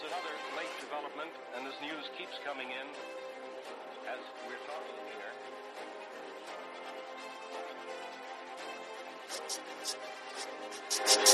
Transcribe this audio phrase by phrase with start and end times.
[0.00, 2.86] Another late development, and this news keeps coming in
[4.08, 5.32] as we're talking here.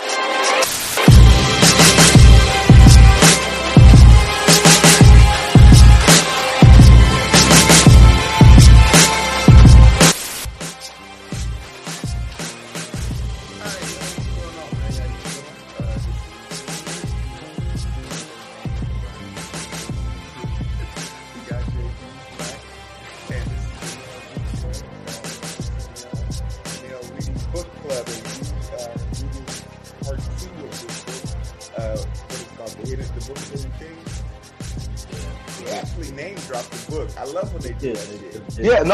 [0.02, 0.16] Book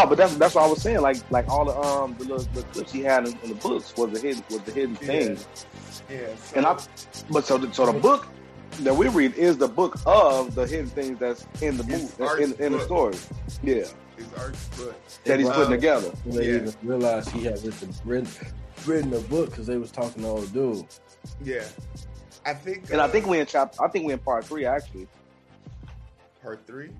[0.02, 1.00] no, but that's that's what I was saying.
[1.00, 3.94] Like like all the um the little the clips he had in, in the books
[3.96, 5.06] was the hidden was the hidden Yeah.
[5.06, 5.38] thing.
[6.10, 6.18] Yeah.
[6.36, 6.78] So, And I
[7.30, 8.26] but so the, so the book
[8.80, 12.14] that we read is the book of the hidden things that's in the It's movie
[12.18, 13.14] that's in, Art's in the story.
[13.62, 13.74] Yeah,
[14.16, 14.94] his art's book.
[15.24, 16.10] that he's Um, putting together.
[16.26, 16.54] They Yeah.
[16.56, 18.28] even realized he had written written,
[18.86, 20.86] written a book because they was talking to old dude.
[21.44, 21.64] Yeah.
[22.44, 22.90] I think.
[22.90, 23.80] And I uh, think we in chapter.
[23.82, 25.06] I think we in part three actually.
[26.42, 26.90] part three.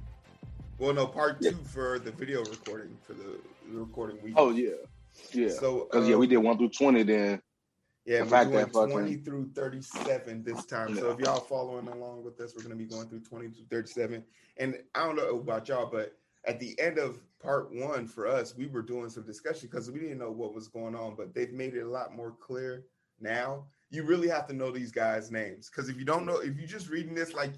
[0.83, 1.51] Well, no, part Yeah.
[1.53, 3.39] two for the video recording for the
[3.69, 4.35] recording we.
[4.35, 4.71] Oh yeah,
[5.33, 5.51] yeah.
[5.51, 7.05] So Because yeah, we um, did one through twenty.
[7.05, 7.41] Then
[8.05, 10.97] Yeah, The we're fact doing that fucking- 20 through 37 this time.
[10.97, 13.65] So if y'all following along with us, we're going to be going through 20 to
[13.71, 14.25] 37.
[14.57, 18.57] And I don't know about y'all, but at the end of part one for us,
[18.57, 21.53] we were doing some discussion because we didn't know what was going on, but they've
[21.53, 22.87] made it a lot more clear
[23.21, 23.67] now.
[23.91, 26.67] You really have to know these guys' names because if you don't know, if you're
[26.67, 27.53] just reading this like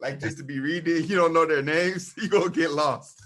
[0.00, 3.22] like just to be reading, you don't know their names, you gonna get lost.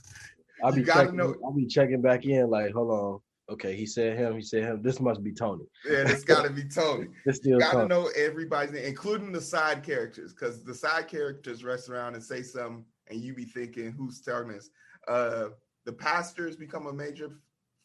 [0.65, 1.17] I'll be checking.
[1.17, 2.49] know- I'll be checking back in.
[2.51, 3.21] Like, hold on.
[3.51, 4.37] Okay, he said him.
[4.37, 4.81] He said him.
[4.83, 5.65] This must be Tony.
[5.85, 7.09] Yeah, it's got to be Tony.
[7.27, 7.89] This still gotta Tony.
[7.89, 12.43] know everybody's name, including the side characters, because the side characters rest around and say
[12.43, 14.71] something, and you be thinking, "Who's telling this?"
[15.09, 15.49] Uh,
[15.85, 17.31] the pastors become a major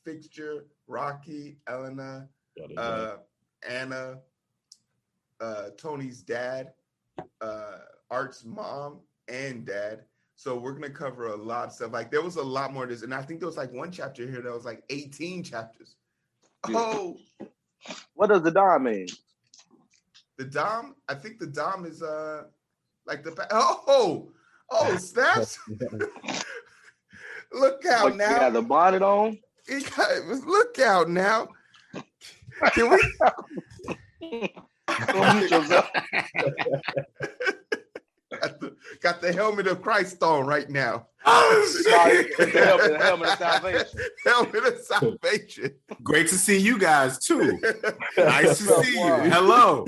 [0.04, 0.68] fixture.
[0.88, 2.30] Rocky, Elena,
[2.78, 3.16] uh,
[3.68, 4.20] Anna,
[5.42, 6.74] uh, Tony's dad,
[7.42, 7.78] uh,
[8.12, 10.02] Art's mom, and dad.
[10.36, 11.92] So we're gonna cover a lot of stuff.
[11.94, 13.92] Like there was a lot more of this, and I think there was like one
[13.92, 15.96] chapter here that was like 18 chapters.
[16.70, 16.76] Yeah.
[16.78, 17.18] Oh,
[18.16, 19.08] what does the dom mean?
[20.38, 22.44] The Dom, I think the Dom is uh
[23.06, 24.32] like the oh
[24.70, 25.58] oh snaps.
[27.54, 28.40] look out Like, he now.
[28.40, 29.40] had the bonnet on.
[29.68, 31.48] He got- look out now.
[32.74, 32.98] Can we
[35.08, 35.90] Don't mute yourself.
[38.48, 41.08] Got the, got the helmet of Christ on right now.
[41.26, 44.00] Sorry, the helmet, the helmet of salvation.
[44.26, 45.72] helmet of salvation.
[46.04, 47.60] Great to see you guys too.
[48.18, 49.14] Nice to see you.
[49.32, 49.86] Hello.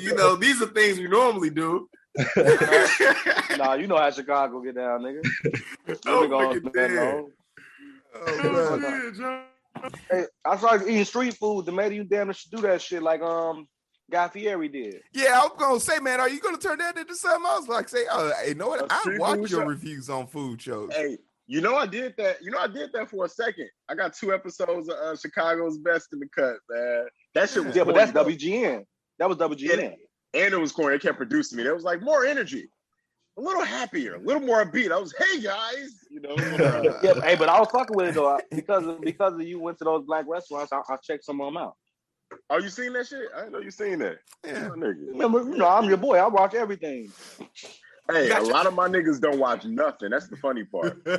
[0.00, 1.88] You know, these are things we normally do.
[3.58, 5.22] Nah, you know how Chicago get down, nigga.
[6.06, 7.14] Oh, Nigga gonna look at stand that.
[7.14, 7.32] on.
[8.14, 9.92] Oh, man.
[10.10, 11.66] Hey, I started eating street food.
[11.66, 13.68] The maybe you damn near should do that shit like um
[14.10, 15.00] Guy Fieri did.
[15.12, 17.68] Yeah, I'm gonna say, man, are you gonna turn that into something else?
[17.68, 18.80] Like, say, oh, hey, you know what?
[18.80, 19.64] A I street watch your show?
[19.66, 20.90] reviews on food shows.
[20.94, 22.42] Hey, you know I did that.
[22.42, 23.68] You know I did that for a second.
[23.88, 27.06] I got two episodes of uh, Chicago's Best in the cut, man.
[27.34, 28.84] That shit was Yeah, but that's corny, WGN.
[29.18, 29.76] That was WGN.
[29.76, 29.94] though.
[30.40, 30.96] and it was corny.
[30.96, 31.62] It kept producing me.
[31.64, 32.68] There was like more energy,
[33.36, 34.90] a little happier, a little more upbeat.
[34.90, 36.30] I was, hey guys, you know.
[36.34, 39.42] uh, Yeah, hey, but I was fucking with it though I- because of, because of
[39.42, 40.72] you went to those black restaurants.
[40.72, 41.74] I, I checked some of them out.
[42.50, 43.28] Oh, you seen that shit?
[43.34, 44.18] I didn't know you seen that.
[44.44, 44.68] Yeah.
[44.68, 45.08] Nigga.
[45.12, 46.16] Remember, you know, I'm your boy.
[46.18, 47.10] I watch everything.
[48.10, 50.10] Hey, a lot of my niggas don't watch nothing.
[50.10, 51.02] That's the funny part.
[51.04, 51.18] Hey,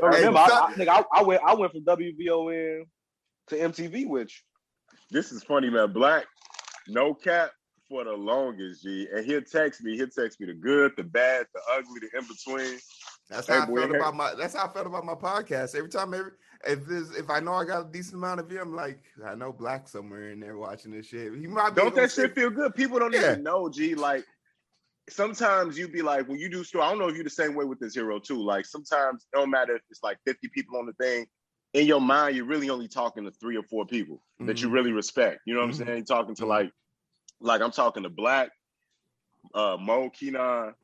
[0.00, 2.84] remember, I, I, nigga, I, I went I went from WVON
[3.48, 4.44] to MTV, which
[5.10, 5.92] This is funny, man.
[5.92, 6.26] Black,
[6.88, 7.50] no cap
[7.88, 9.08] for the longest, G.
[9.12, 9.96] And he'll text me.
[9.96, 12.78] He'll text me the good, the bad, the ugly, the in between.
[13.32, 13.96] That's Hey, how I boy, felt hey.
[13.96, 14.34] about my.
[14.34, 15.74] That's how I felt about my podcast.
[15.74, 16.32] Every time, every
[16.66, 19.34] if there's if I know I got a decent amount of view, I'm like, I
[19.34, 21.32] know black somewhere in there watching this shit.
[21.34, 22.74] He might be Don't that shit feel good?
[22.74, 23.32] People don't Yeah.
[23.32, 23.94] even know, G.
[23.94, 24.24] Like
[25.08, 27.54] sometimes you'd be like, when you do store, I don't know if you're the same
[27.54, 28.40] way with this hero too.
[28.42, 31.26] Like sometimes it don't matter if it's like 50 people on the thing.
[31.72, 34.72] In your mind, you're really only talking to three or four people that you Mhm.
[34.72, 35.40] really respect.
[35.46, 35.80] You know what Mhm.
[35.80, 35.96] I'm saying?
[35.98, 36.48] You're talking to Mhm.
[36.48, 36.72] like,
[37.40, 38.50] like I'm talking to Black,
[39.54, 40.74] uh, Mo, Keenan,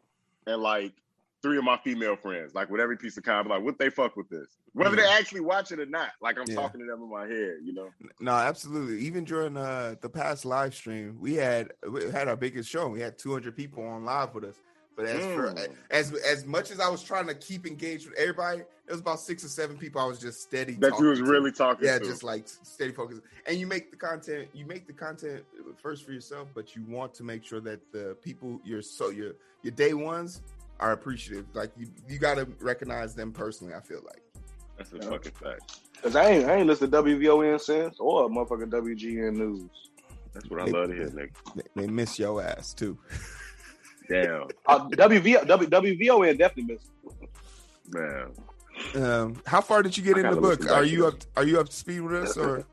[0.46, 0.94] and like
[1.42, 2.54] three of my female friends.
[2.54, 5.40] Like with every piece of content, like what they fuck with this, whether they actually
[5.40, 6.10] watch it or not.
[6.20, 6.56] Like I'm Yeah.
[6.56, 7.58] talking to them in my head.
[7.62, 7.90] You know?
[8.20, 9.00] No, absolutely.
[9.06, 12.88] Even during uh, the past live stream, we had we had our biggest show.
[12.88, 14.56] We had 200 people on live with us.
[14.96, 15.76] But as for Mm.
[15.92, 19.20] as as much as I was trying to keep engaged with everybody, it was about
[19.20, 20.72] six or seven people I was just steady.
[20.74, 21.24] That talking you was to.
[21.24, 22.04] really talking yeah, to.
[22.04, 23.20] just like steady focus.
[23.46, 25.44] And you make the content, you make the content
[25.80, 29.34] first for yourself, but you want to make sure that the people your so your
[29.62, 30.42] your day ones
[30.80, 31.46] are appreciative.
[31.54, 33.74] Like you you got to recognize them personally.
[33.74, 34.22] I feel like.
[34.76, 35.80] That's a fucking fact.
[36.02, 39.64] Cause I ain't I ain't listened to WVON since or motherfucking WGN News.
[40.32, 41.30] That's what I love to hear, nigga.
[41.56, 42.96] They, they miss your ass too.
[44.08, 46.90] Damn, Uh, WV, w, WVON definitely missed.
[47.92, 48.32] man.
[48.94, 50.70] Um, how far did you get I in the book?
[50.70, 51.14] Are you this.
[51.14, 51.20] up?
[51.36, 52.64] Are you up to speed with us or?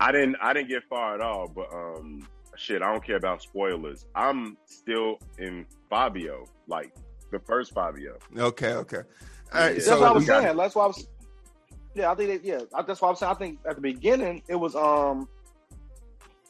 [0.00, 3.42] I didn't I didn't get far at all, but um shit, I don't care about
[3.42, 4.06] spoilers.
[4.14, 6.94] I'm still in Fabio, like
[7.34, 8.16] the first Fabio.
[8.36, 8.98] Okay, okay.
[9.52, 9.72] All right, Yeah.
[9.74, 10.56] That's so what I was got saying.
[10.56, 11.06] That's why I was.
[11.94, 12.44] Yeah, I think that.
[12.44, 13.32] Yeah, that's why I'm saying.
[13.32, 15.28] I think at the beginning it was um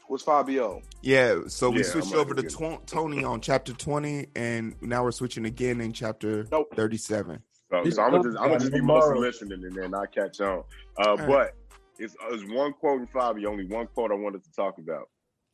[0.08, 0.82] was Fabio.
[1.02, 5.02] yeah, so we Yeah, switched I'm over to tw- Tony on chapter twenty, and now
[5.02, 6.74] we're switching again in chapter Nope.
[6.76, 7.42] thirty-seven.
[7.70, 10.40] So, so I'm gonna just I'm gonna just be mostly listening and then I catch
[10.40, 10.62] on.
[10.98, 11.26] Uh, right.
[11.26, 11.54] but
[11.98, 15.08] it's, it's one quote in Fabio, only one quote I wanted to talk about.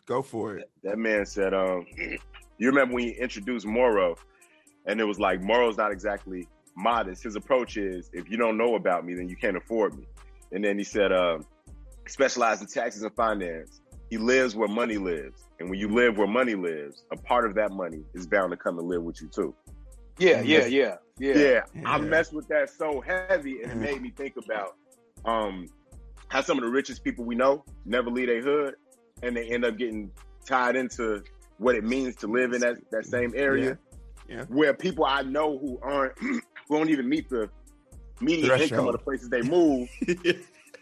[0.06, 0.70] Go for it.
[0.82, 1.86] That man said, um,
[2.58, 4.16] you remember when he introduced Mauro,
[4.90, 7.22] and it was like Mauro's not exactly modest.
[7.22, 10.04] His approach is, if you don't know about me, then you can't afford me.
[10.52, 11.46] And then he said, um,
[12.08, 13.80] specialized in taxes and finance.
[14.10, 17.54] He lives where money lives, and when you live where money lives, a part of
[17.54, 19.54] that money is bound to come and live with you too.
[20.18, 21.38] Yeah, yeah, yeah, yeah.
[21.38, 22.04] Yeah, I Yeah.
[22.04, 24.74] messed with that so heavy, and it made me think about
[25.24, 25.68] um
[26.26, 28.74] how some of the richest people we know never leave their hood,
[29.22, 30.10] and they end up getting
[30.44, 31.22] tied into
[31.58, 33.78] what it means to live in that, that same area.
[34.30, 34.44] Yeah, yeah.
[34.48, 36.40] Where people I know who aren't who
[36.70, 37.50] don't even meet the
[38.20, 38.70] median Threshold.
[38.70, 39.88] income of the places they move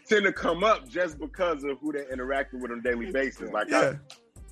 [0.07, 3.51] tend to come up just because of who they're interacting with on a daily basis.
[3.51, 3.77] Like, yeah.
[3.79, 3.93] I,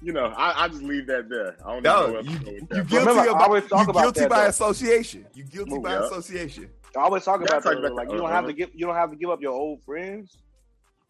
[0.01, 1.57] you know, I, I just leave that there.
[1.65, 3.85] I don't No, where else you to go with you guilty Remember, about always talk
[3.85, 4.49] you about guilty that, by though.
[4.49, 5.25] association.
[5.33, 5.99] You guilty by Yeah.
[5.99, 6.69] association.
[6.95, 7.79] I always talk about I talk that.
[7.79, 9.53] about Like that, you don't have to give you don't have to give up your
[9.53, 10.37] old friends.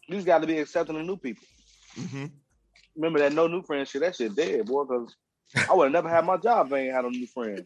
[0.08, 1.44] You just got to be accepting of new people.
[1.96, 2.26] hmm
[2.96, 4.00] Remember that no new friends shit.
[4.00, 4.84] That shit dead, boy.
[4.84, 5.14] Because
[5.70, 7.62] I would have never had my job if I ain't had no new friends.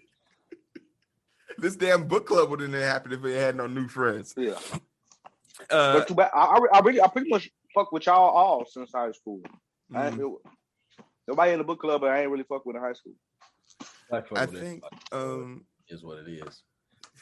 [1.58, 4.34] This damn book club wouldn't have happened if it had no new friends.
[4.36, 4.54] Yeah,
[5.70, 6.30] Uh, but too bad.
[6.34, 9.40] I, I, I really, I pretty much fuck with y'all all since high school.
[9.94, 10.34] I ain't, mhm.
[11.28, 13.14] nobody in the book club, but I ain't really fuck with in high school.
[14.10, 14.82] I, I think
[15.12, 16.62] um, is what it is.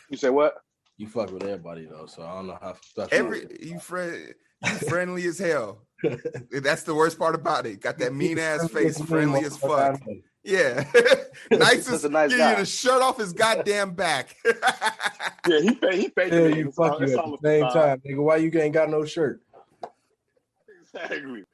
[0.08, 0.54] You say what?
[0.96, 3.16] You fuck with everybody though, so I don't know how special.
[3.16, 4.34] every you friend
[4.64, 5.86] you friendly as hell.
[6.50, 7.80] That's the worst part about it.
[7.80, 10.00] Got that mean ass face, friendly as fuck.
[10.42, 10.84] Yeah,
[11.50, 12.50] nice Just as a nice give guy.
[12.52, 14.36] you the shirt off his goddamn back.
[15.48, 15.94] Yeah, he paid.
[15.94, 16.32] He paid.
[16.34, 18.22] Yeah, you fuck you at the same a time, nigga.
[18.22, 19.40] Why you ain't got no shirt?
[20.82, 21.44] Exactly.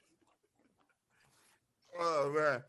[1.99, 2.63] Oh man.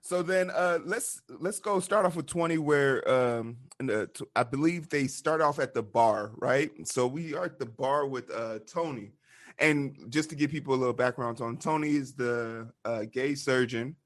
[0.00, 4.24] So then uh let's let's go start off with 20 where um in the, t-
[4.34, 6.70] I believe they start off at the bar, right?
[6.86, 9.12] So we are at the bar with uh Tony.
[9.58, 13.96] And just to give people a little background on Tony is the uh gay surgeon.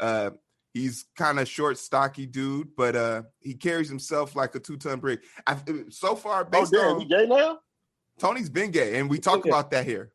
[0.00, 0.30] Uh
[0.76, 5.22] he's kind of short stocky dude, but uh he carries himself like a two-ton brick.
[5.46, 5.56] I
[5.88, 7.58] so far Oh based damn, on he gay now?
[8.18, 9.52] Tony's been gay and we talk Yeah.
[9.52, 10.12] about that here.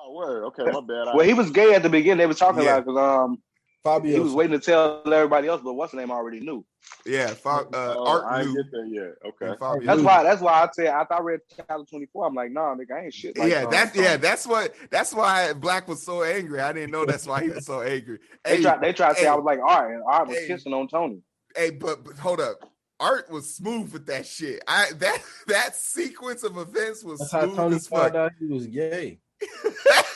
[0.00, 0.44] Oh word.
[0.46, 1.08] Okay, my bad.
[1.08, 2.18] I- Well, he was gay at the beginning.
[2.18, 2.76] They were talking Yeah.
[2.78, 3.42] about because um
[3.84, 4.12] Fabio.
[4.12, 6.64] he was waiting to tell everybody else, but what's the name already knew.
[7.06, 8.52] Yeah, Fa- uh, Oh, Art I knew.
[8.52, 9.14] didn't get there yet.
[9.26, 9.58] Okay.
[9.58, 10.06] Fabio That's knew.
[10.06, 10.22] why.
[10.22, 13.04] That's why I said after I read chapter twenty four, I'm like, nah, nigga, I
[13.04, 13.36] ain't shit.
[13.38, 16.60] Like, yeah, um, that's yeah, that's what that's why Black was so angry.
[16.60, 18.18] I didn't know that's why he was so angry.
[18.44, 18.80] They Hey, tried.
[18.80, 19.26] They tried to say.
[19.26, 20.48] I was like, all right, and Art was Hey.
[20.48, 21.20] kissing on Tony.
[21.56, 22.56] hey, but, but hold up.
[23.00, 24.62] Art was smooth with that shit.
[24.66, 28.14] I that that sequence of events was That's how smooth Tony as found fuck.
[28.16, 29.18] out he was gay.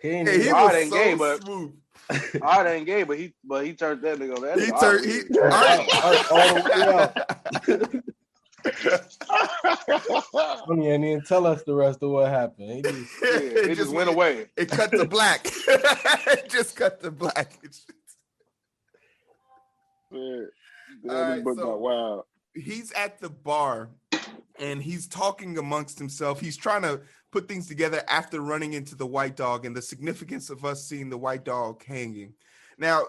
[0.00, 1.72] He ain't Hey, he even- Art was ain't so gay, but- smooth.
[2.42, 4.40] Art ain't gay, but he but he turned that nigga.
[4.40, 5.36] That He turned Art he was-
[6.04, 7.12] Art, all the way out.
[10.66, 12.70] Tony ain't even tell us the rest of what happened.
[12.72, 13.30] He just, yeah,
[13.70, 14.46] it just went away.
[14.56, 15.46] It cut to black.
[15.68, 17.58] it just cut to black.
[17.62, 17.84] It's-
[20.10, 20.48] Man,
[21.10, 22.24] All right, so- got wild.
[22.54, 23.90] he's at the bar
[24.58, 26.40] and he's talking amongst himself.
[26.40, 27.00] He's trying to
[27.30, 31.10] put things together after running into the white dog and the significance of us seeing
[31.10, 32.34] the white dog hanging.
[32.78, 33.04] Now,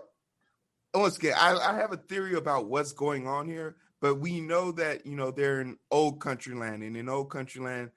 [0.93, 4.71] once again, I, I have a theory about what's going on here, but we know
[4.73, 7.91] that you know they're in old country land, and in old country land,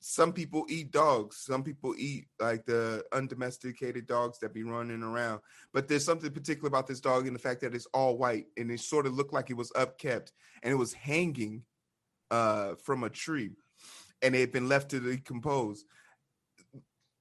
[0.00, 1.36] some people eat dogs.
[1.36, 5.40] Some people eat like the undomesticated dogs that be running around.
[5.72, 8.70] But there's something particular about this dog and the fact that it's all white and
[8.70, 10.32] it sort of looked like it was upkept
[10.62, 11.62] and it was hanging
[12.32, 13.50] uh, from a tree
[14.22, 15.84] and it had been left to decompose.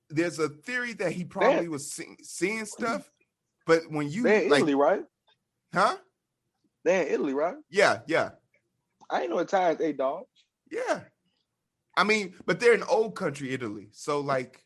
[0.09, 3.09] There's a theory that he probably was see- seeing stuff,
[3.65, 5.03] but when you They in like, Italy, right?
[5.73, 5.97] huh?
[6.83, 7.55] They in Italy, right?
[7.69, 8.31] Yeah, yeah,
[9.09, 10.27] I ain't know Italians ate dogs.
[10.71, 11.01] yeah.
[11.97, 14.63] I mean, but they're in old country Italy, so like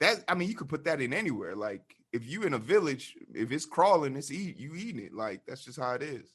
[0.00, 0.24] that.
[0.26, 1.54] I mean, you could put that in anywhere.
[1.54, 5.14] Like if you in a village, if it's crawling, it's eat you eating it.
[5.14, 6.34] Like that's just how it is.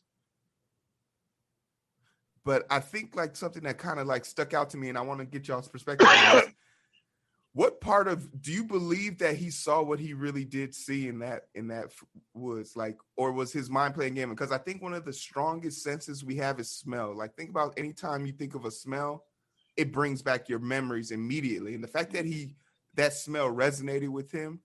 [2.45, 5.01] But I think like something that kind of like stuck out to me, and I
[5.01, 6.07] want to get y'all's perspective.
[7.53, 11.19] What part of do you believe that he saw what he really did see in
[11.19, 11.93] that in that
[12.33, 14.29] woods, like, or was his mind playing game?
[14.29, 17.15] Because I think one of the strongest senses we have is smell.
[17.15, 19.23] Like, think about anytime you think of a smell,
[19.77, 21.75] it brings back your memories immediately.
[21.75, 22.57] And the fact that he
[22.95, 24.59] that smell resonated with him,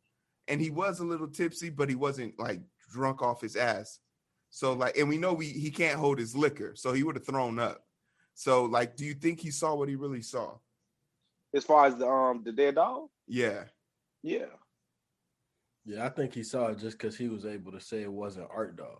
[0.49, 2.61] and he was a little tipsy, but he wasn't like
[2.93, 4.01] drunk off his ass.
[4.51, 7.27] So like, and we know we he can't hold his liquor, so he would have
[7.27, 7.85] thrown up.
[8.35, 10.59] So like, do you think he saw what he really saw?
[11.55, 13.65] As far as the um the dead dog, Yeah.
[14.23, 14.47] yeah.
[15.85, 18.49] Yeah, I think he saw it just because he was able to say it wasn't
[18.55, 18.99] art dog.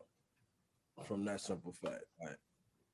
[1.05, 2.37] From that simple fact, like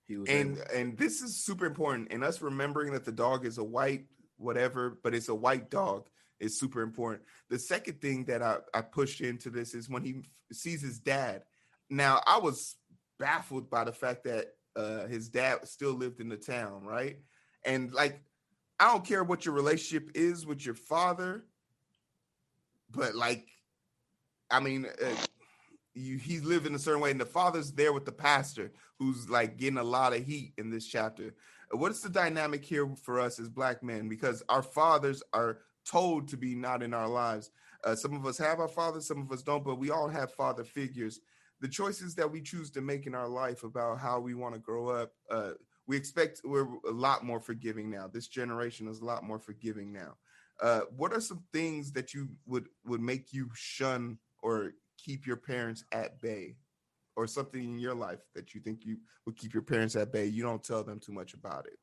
[0.06, 3.44] he was and able- and this is super important and us remembering that the dog
[3.44, 4.06] is a white
[4.38, 6.06] whatever but it's a white dog
[6.38, 10.16] is super important the second thing that i i pushed into this is when he
[10.18, 11.42] f- sees his dad
[11.90, 12.76] now i was
[13.18, 17.18] baffled by the fact that uh his dad still lived in the town right?
[17.64, 18.20] And like
[18.78, 21.44] i don't care what your relationship is with your father
[22.90, 23.46] but like
[24.50, 25.26] i mean uh,
[25.96, 29.56] you he's living a certain way and the father's there with the pastor who's like
[29.56, 31.34] getting a lot of heat in this chapter.
[31.72, 34.08] Uh, what is the dynamic here for us as black men?
[34.08, 37.50] Because our fathers are told to be not in our lives.
[37.84, 40.32] Uh, some of us have our fathers some of us don't but we all have
[40.32, 41.20] father figures
[41.60, 44.60] the choices that we choose to make in our life about how we want to
[44.60, 45.52] grow up uh,
[45.86, 48.08] we expect we're a lot more forgiving now.
[48.08, 50.16] This generation is a lot more forgiving now.
[50.60, 55.36] Uh, what are some things that you would would make you shun or keep your
[55.36, 56.56] parents at bay?
[57.18, 60.26] Or something in your life that you think you would keep your parents at bay?
[60.26, 61.78] You don't tell them too much about it.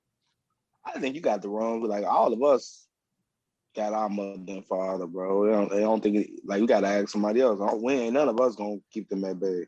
[0.86, 1.82] I think you got the wrong.
[1.82, 2.88] Like all of us
[3.76, 5.46] got our mother and father, bro.
[5.46, 7.60] They don't, they don't think like you got to ask somebody else.
[7.60, 9.68] Don't- We ain't none of us gonna keep them at bay.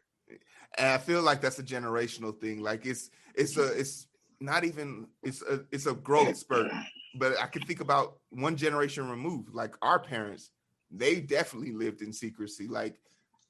[0.77, 2.59] and i feel like that's a generational thing.
[2.62, 4.07] Like it's it's a it's
[4.39, 6.71] not even it's a it's a growth spurt.
[7.17, 10.51] But i can think about one generation removed like our parents
[10.91, 12.67] they definitely lived in secrecy.
[12.67, 13.00] Like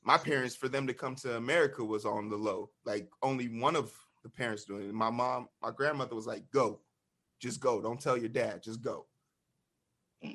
[0.03, 2.69] my parents for them to come to america was on the low.
[2.85, 3.91] Like only one of
[4.23, 4.93] the parents doing it.
[4.93, 6.79] My mom my grandmother was like go.
[7.41, 7.81] Just go.
[7.81, 8.63] Don't tell your dad.
[8.63, 9.05] Just go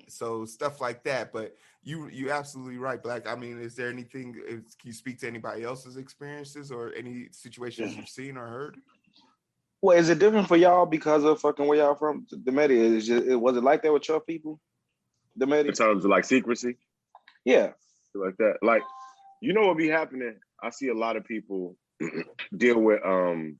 [0.08, 4.34] so stuff like that but you you absolutely right black i mean is there anything
[4.46, 8.76] is, can you speak to anybody else's experiences or any situations you've seen or heard
[9.82, 12.26] Well, is it different for y'all because of fucking where y'all from?
[12.30, 14.60] The Medi is just, it was it like that with your people?
[15.36, 16.76] The media in terms of like secrecy,
[17.44, 17.70] yeah.
[18.14, 18.56] like that.
[18.62, 18.82] Like,
[19.40, 20.36] you know what be happening?
[20.62, 21.76] I see a lot of people
[22.56, 23.58] deal with um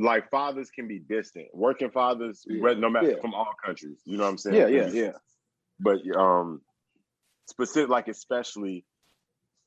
[0.00, 1.48] like fathers can be distant.
[1.54, 2.72] Working fathers, Yeah.
[2.74, 3.20] no matter Yeah.
[3.20, 4.00] from all countries.
[4.04, 4.56] You know what I'm saying?
[4.56, 5.12] Yeah, yeah, yeah.
[5.78, 6.62] But um
[7.46, 8.84] specific like especially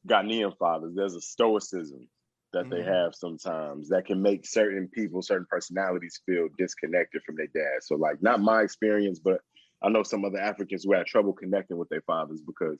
[0.07, 2.09] Ghanaian fathers, there's a stoicism
[2.51, 2.85] that they Mhm.
[2.85, 7.83] have sometimes that can make certain people, certain personalities feel disconnected from their dad.
[7.83, 9.41] So like not my experience, but
[9.81, 12.79] I know some other Africans who had trouble connecting with their fathers because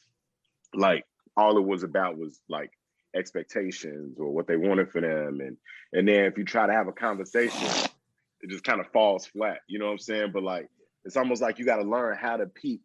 [0.74, 1.06] like
[1.38, 2.72] all it was about was like
[3.16, 5.40] expectations or what they wanted for them.
[5.42, 5.58] And
[5.94, 7.68] and then if you try to have a conversation
[8.42, 10.32] it just kind of falls flat you know what i'm saying?
[10.34, 10.68] But like
[11.06, 12.82] it's almost like you got to learn how to peep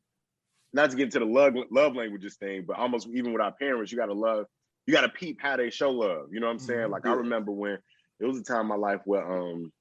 [0.73, 3.91] not to get into the love love languages thing but almost even with our parents
[3.91, 4.47] you got to love
[4.87, 6.89] you got to peep how they show love you know what i'm saying?
[6.89, 6.91] Mhm.
[6.91, 7.79] like i remember when
[8.21, 9.73] it was a time in my life where um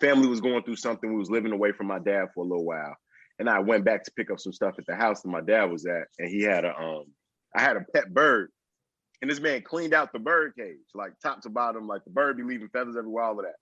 [0.00, 2.64] family was going through something we was living away from my dad for a little
[2.64, 2.96] while
[3.38, 5.64] and i went back to pick up some stuff at the house that my dad
[5.70, 7.04] was at and he had a um
[7.54, 8.50] i had a pet bird
[9.20, 12.36] and this man cleaned out the bird cage, like top to bottom, like the bird
[12.36, 13.56] be leaving feathers everywhere, all of that.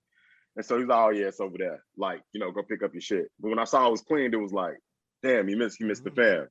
[0.57, 1.83] And so he's like, oh yeah, it's over there.
[1.97, 3.27] Like, you know, go pick up your shit.
[3.41, 4.77] But when I saw it was cleaned, it was like,
[5.23, 6.41] damn, you missed, you missed the mm-hmm.
[6.41, 6.49] fam.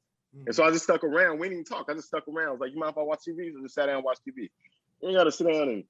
[0.47, 1.39] And so I just stuck around.
[1.39, 1.87] We didn't even talk.
[1.89, 2.49] I just stuck around.
[2.49, 3.53] I was like, you mind if I watch TV?
[3.53, 4.49] So I just sat down and watch TV.
[5.01, 5.83] We ain't gotta sit down and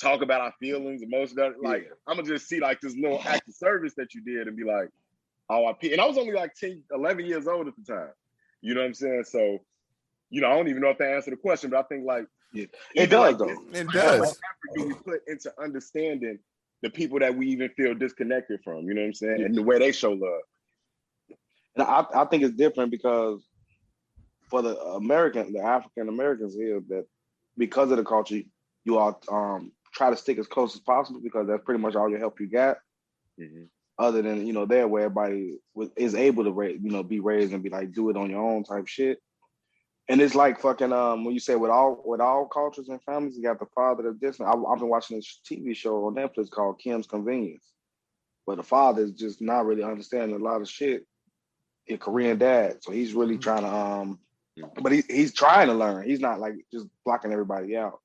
[0.00, 1.38] talk about our feelings, emotions.
[1.62, 4.56] Like, I'm gonna just see like this little act of service that you did and
[4.56, 4.88] be like,
[5.50, 8.12] oh, I And I was only like 10, 11 years old at the time.
[8.62, 9.24] You know what I'm saying?
[9.24, 9.58] So,
[10.30, 12.24] you know, I don't even know if that answered the question, but I think like
[12.54, 13.48] It even does though.
[13.72, 16.38] it does much effort do we put into understanding
[16.82, 18.86] the people that we even feel disconnected from?
[18.86, 19.42] You know what I'm saying?
[19.42, 20.42] And the way they show love.
[21.76, 23.42] And I, I think it's different because
[24.50, 27.06] for the American, the African Americans here, that
[27.56, 28.40] because of the culture,
[28.84, 32.10] you all um try to stick as close as possible because that's pretty much all
[32.10, 32.78] your help you got.
[33.98, 35.58] Other than you know, there where everybody
[35.96, 38.42] is able to raise, you know, be raised and be like, do it on your
[38.42, 39.18] own type shit.
[40.08, 43.36] And it's like fucking um when you say with all with all cultures and families,
[43.36, 44.40] you got the father of this.
[44.40, 47.64] I, I've been watching this TV show on Netflix called Kim's Convenience,
[48.46, 51.06] but the father is just not really understanding a lot of shit.
[51.88, 54.18] A Korean dad, so he's really trying to um,
[54.80, 56.06] but he, he's trying to learn.
[56.06, 58.00] He's not like just blocking everybody out.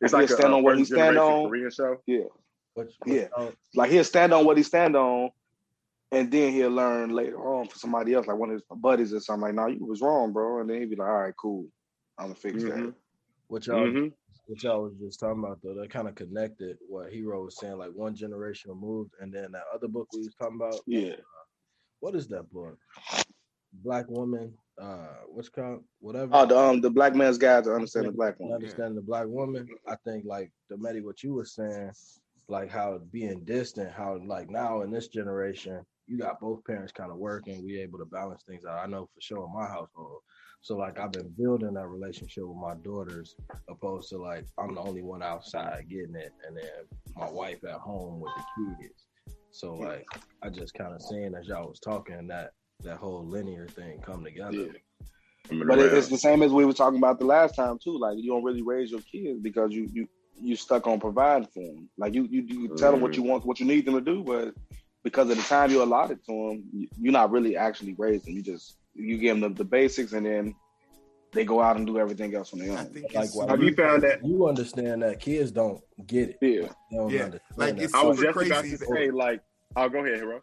[0.00, 1.48] It's Like like he'll stand a on what he first stand on.
[1.48, 1.96] Korean show.
[2.06, 2.24] Yeah,
[2.74, 3.28] What, Yeah.
[3.36, 5.30] uh, like he'll stand on what he stand on,
[6.12, 9.20] and then he'll learn later on for somebody else, like one of his buddies or
[9.20, 9.42] something.
[9.42, 10.60] Like, no, you was wrong, bro.
[10.60, 11.66] And then he'd be like, all right, cool,
[12.18, 12.72] I'm gonna fix that.
[12.74, 12.94] Mhm.
[13.48, 14.12] what y'all Mhm.
[14.48, 17.78] what y'all was just talking about though, that kind of connected what Hero was saying,
[17.78, 20.80] like one generation removed, and then that other book we was talking about.
[20.86, 21.16] Yeah,
[22.00, 22.78] What is that book?
[23.72, 25.84] Black woman, uh, what's it called?
[26.00, 26.30] Whatever.
[26.34, 28.54] Oh, the um the black man's guide to understand the black woman.
[28.56, 29.68] Understanding the black woman.
[29.86, 31.92] I think like the Medi, what you were saying,
[32.48, 37.10] like how being distant, how like now in this generation, you got both parents kind
[37.10, 38.78] of working, we able to balance things out.
[38.78, 40.20] I know for sure in my household.
[40.60, 43.36] So like I've been building that relationship with my daughters,
[43.68, 46.64] opposed to like I'm the only one outside getting it, and then
[47.16, 49.06] my wife at home with the kids.
[49.52, 50.06] So like
[50.42, 52.50] I just kind of seeing as y'all was talking that
[52.82, 54.56] that whole linear thing come together.
[54.56, 54.72] Yeah.
[55.48, 55.96] But around.
[55.96, 57.98] it's the same as we were talking about the last time too.
[57.98, 60.08] Like you don't really raise your kids because you you
[60.38, 61.88] you stuck on providing for them.
[61.96, 64.24] Like you you, you tell them what you want, what you need them to do,
[64.24, 64.54] but
[65.06, 68.34] because of the time you allotted to them, you- you're not really actually raising.
[68.34, 68.36] Them.
[68.38, 70.52] You just you give them the, the basics, and then
[71.32, 72.86] they go out and do everything else on their I own.
[72.86, 74.24] think Like, it's why Have you found that?
[74.26, 76.38] You understand that kids don't get it.
[76.40, 79.42] Yeah, They don't Yeah, like, it's I was super just about to say, like,
[79.76, 80.42] oh, go ahead, hero.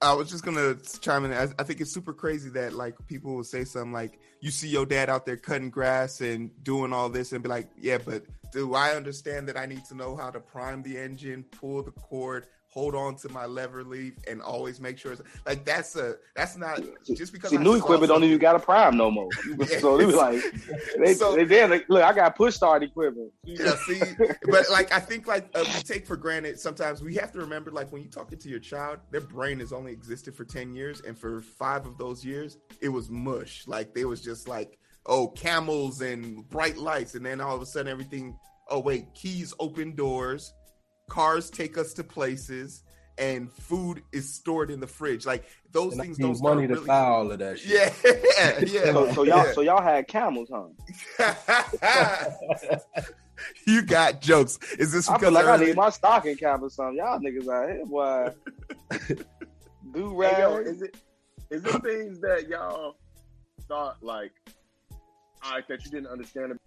[0.00, 1.32] I was just gonna chime in.
[1.32, 4.68] I, I think it's super crazy that like people will say something like, "You see
[4.68, 8.22] your dad out there cutting grass and doing all this," and be like, "Yeah, but
[8.52, 11.90] do I understand that I need to know how to prime the engine, pull the
[11.90, 16.16] cord, hold on to my lever leaf, and always make sure it's like that's a
[16.36, 16.80] that's not
[17.14, 19.28] just because see, new equipment don't even got a prime no more.
[19.58, 19.66] Yeah.
[19.80, 20.42] So they was like,
[20.98, 21.66] they So- they.
[21.66, 23.32] Like, look, I got push start equipment.
[23.44, 24.00] Yeah, see,
[24.44, 27.70] but like I think like uh, we take for granted sometimes we have to remember
[27.70, 31.00] like when you talking to your child, their brain has only existed for ten years,
[31.00, 33.64] and for five of those years, it was mush.
[33.66, 37.66] Like they was just like oh camels and bright lights, and then all of a
[37.66, 38.36] sudden everything.
[38.70, 40.52] Oh wait, keys open doors,
[41.08, 42.82] cars take us to places,
[43.18, 45.26] and food is stored in the fridge.
[45.26, 46.86] Like those And I things need don't start money to really.
[46.86, 47.92] buy all of that shit.
[48.04, 48.92] Yeah, yeah.
[48.92, 49.52] So, so y'all yeah.
[49.52, 50.68] so y'all had camels, huh?
[53.66, 54.58] you got jokes.
[54.78, 56.96] Is this I because feel like I need my stocking cap or something.
[56.96, 58.32] Y'all niggas out here, boy.
[59.94, 60.96] Do Hey, is it
[61.50, 62.96] is it things that y'all
[63.68, 64.32] thought like,
[65.44, 66.58] all right, that you didn't understand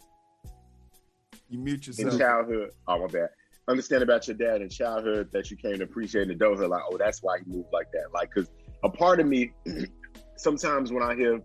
[1.49, 2.13] you mute yourself.
[2.13, 2.47] in yourself?
[2.47, 2.71] childhood?
[2.88, 3.30] Oh, my bad.
[3.71, 6.69] Understand about your dad in childhood that you came to appreciate in adulthood.
[6.69, 8.12] Like, oh, that's why he moved like that.
[8.13, 8.49] Like, because
[8.84, 9.53] a part of me,
[10.36, 11.39] sometimes when I hear,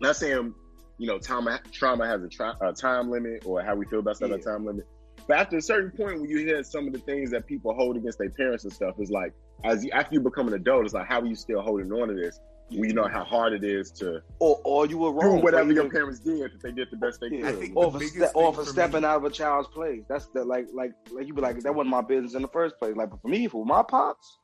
[0.00, 0.54] not saying,
[0.96, 4.16] you know, trauma, trauma has a, tri- a time limit or how we feel about
[4.16, 4.36] stuff Yeah.
[4.36, 4.86] a time limit.
[5.26, 7.96] But after a certain point, when you hear some of the things that people hold
[7.96, 9.32] against their parents and stuff, it's like,
[9.64, 12.08] as you, after you become an adult, it's like, how are you still holding on
[12.08, 12.40] to this?
[12.70, 15.40] When you know how hard it is to Or or you were do wrong.
[15.42, 17.48] whatever your parents did if they did the best they Yeah.
[17.48, 17.60] I could.
[17.60, 19.68] think or the for, ste- or thing for for stepping me- out of a child's
[19.68, 20.02] place.
[20.08, 22.78] That's the like like like you be like that wasn't my business in the first
[22.78, 22.94] place.
[22.94, 24.38] Like but for me, for my pops,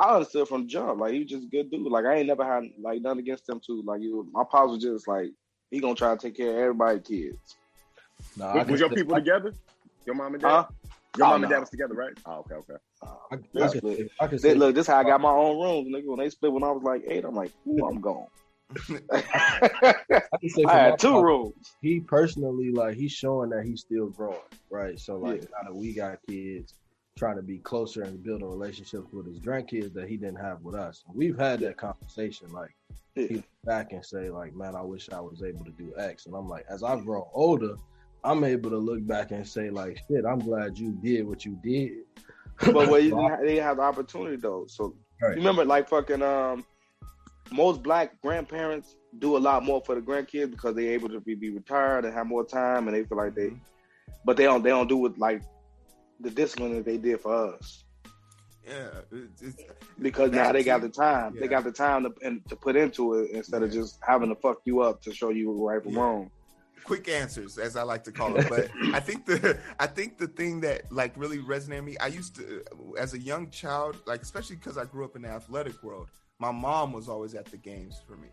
[0.00, 1.00] I understood from the jump.
[1.00, 1.86] Like he was just a good dude.
[1.86, 3.82] Like I ain't never had like nothing against him too.
[3.86, 5.28] Like you, my pops was just like
[5.70, 7.56] he gonna try to take care of everybody's kids.
[8.36, 9.54] Nah, I Was, was your people I- together?
[10.04, 10.48] Your mom and dad?
[10.50, 10.66] Huh?
[11.16, 12.12] Your Oh, mom and dad was together, right?
[12.26, 12.74] Oh, okay, okay.
[13.02, 13.98] Uh, I, they I can split.
[13.98, 15.88] say- I can They- look, this how I got my own rooms.
[15.94, 18.26] Nigga, when they split when I was like eight, I'm like, ooh, I'm gone.
[19.12, 19.22] I
[20.40, 21.74] can say I had two part, rooms.
[21.82, 24.38] He personally, like, he's showing that he's still growing,
[24.70, 24.98] right?
[24.98, 25.48] So, like, Yeah.
[25.62, 26.74] now that we got kids,
[27.16, 30.60] trying to be closer and build a relationship with his grandkids that he didn't have
[30.62, 31.02] with us.
[31.14, 32.74] We've had that conversation, like,
[33.14, 33.26] Yeah.
[33.28, 36.26] he back and say, like, man, I wish I was able to do X.
[36.26, 37.76] And I'm like, as I've grown older,
[38.26, 41.58] I'm able to look back and say, like, shit, I'm glad you did what you
[41.62, 41.92] did.
[42.72, 44.66] but where you didn't have, they didn't have the opportunity though.
[44.68, 45.30] So Right.
[45.30, 46.64] you remember, like fucking um,
[47.50, 51.34] most black grandparents do a lot more for the grandkids because they're able to be,
[51.34, 53.50] be retired and have more time, and they feel like they,
[54.26, 55.40] but they don't they don't do it like
[56.20, 57.84] the discipline that they did for us
[58.66, 59.62] Yeah, it's, it's,
[60.00, 60.96] because now they got the That's-
[61.30, 61.36] time.
[61.40, 64.34] They got the time to and to put into it instead of just having to
[64.34, 66.00] fuck you up to show you right from Yeah.
[66.00, 66.30] wrong.
[66.86, 68.46] Quick answers, as I like to call it.
[68.48, 71.98] But I think the I think the thing that like really resonated with me.
[71.98, 72.62] I used to,
[72.98, 76.08] as a young child, like especially because I grew up in the athletic world.
[76.38, 78.28] My mom was always at the games for me,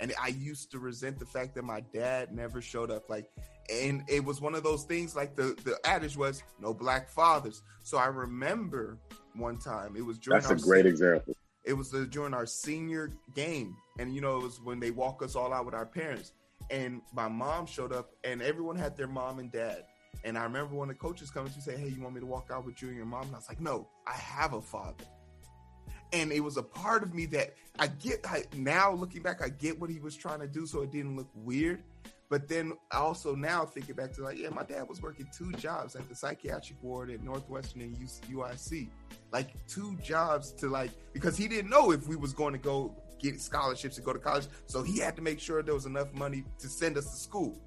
[0.00, 3.10] and I used to resent the fact that my dad never showed up.
[3.10, 3.30] Like,
[3.70, 5.14] and it was one of those things.
[5.14, 8.98] Like the the adage was, "No black fathers." So I remember
[9.34, 11.36] one time it was during That's a great example.
[11.64, 15.22] it was uh, during our senior game, and you know it was when they walk
[15.22, 16.32] us all out with our parents.
[16.70, 19.84] And my mom showed up, and everyone had their mom and dad.
[20.24, 22.26] And I remember of the coaches come coming to say, "Hey, you want me to
[22.26, 24.62] walk out with you and your mom?" And I was like, "No, I have a
[24.62, 25.04] father."
[26.12, 28.20] And it was a part of me that I get.
[28.26, 31.16] I, now looking back, I get what he was trying to do, so it didn't
[31.16, 31.82] look weird.
[32.32, 35.96] But then also now thinking back to like, yeah, my dad was working two jobs
[35.96, 38.88] at the psychiatric ward at Northwestern and UIC,
[39.32, 42.96] like two jobs to like because he didn't know if we was going to go
[43.22, 46.12] get scholarships to go to college, so he had to make sure there was enough
[46.12, 47.58] money to send us to school.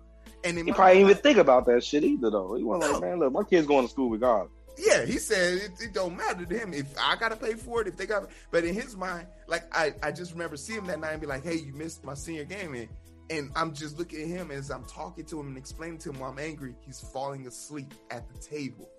[0.43, 2.55] And he probably didn't even think about that shit either, though.
[2.55, 4.51] He was like, man, look, my kid's going to school regardless.
[4.77, 7.87] Yeah, he said it, it, don't matter to him if I gotta pay for it.
[7.87, 10.99] If they got, but in his mind, like I, I just remember seeing him that
[10.99, 12.89] night and be like, "Hey, you missed my senior game," and,
[13.29, 16.19] and I'm just looking at him as I'm talking to him and explaining to him
[16.19, 16.75] why I'm angry.
[16.81, 18.89] He's falling asleep at the table,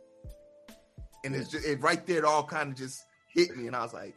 [1.24, 2.18] and it's just it, right there.
[2.18, 4.14] It all kind of just hit me, and I was like,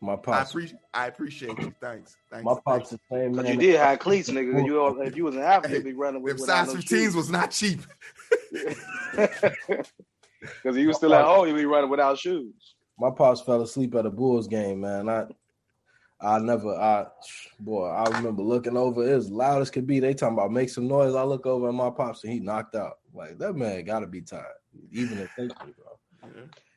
[0.00, 0.38] my pops.
[0.38, 0.80] I, appreciate.
[0.94, 1.74] I appreciate you.
[1.80, 2.16] Thanks.
[2.30, 2.44] Thanks.
[2.44, 3.46] My pops the same man.
[3.46, 4.64] You did have cleats, nigga.
[4.66, 6.40] You all, if you was an athlete, be running with.
[6.40, 7.80] Size 15s was not cheap.
[10.40, 12.74] Because he was still at home, he be running without shoes.
[12.98, 15.08] My pops fell asleep at a Bulls game, man.
[15.08, 15.26] I
[16.20, 17.06] I never I
[17.60, 20.00] boy, I remember looking over, it was loud as could be.
[20.00, 21.14] They talking about make some noise.
[21.14, 22.98] I look over at my pops and he knocked out.
[23.14, 24.44] Like that man gotta be tired,
[24.92, 26.30] even if they bro.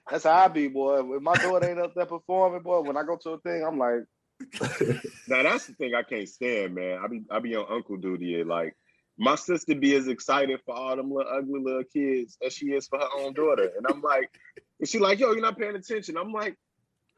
[0.09, 0.99] That's how I be, boy.
[1.15, 3.77] If my daughter ain't up there performing, boy, when I go to a thing, I'm
[3.77, 4.05] like,
[5.27, 6.99] now that's the thing I can't stand, man.
[7.03, 8.43] I be I be on uncle duty.
[8.43, 8.75] Like
[9.17, 12.87] my sister be as excited for all them little ugly little kids as she is
[12.87, 14.29] for her own daughter, and I'm like,
[14.79, 16.17] and she like, yo, you're not paying attention.
[16.17, 16.57] I'm like.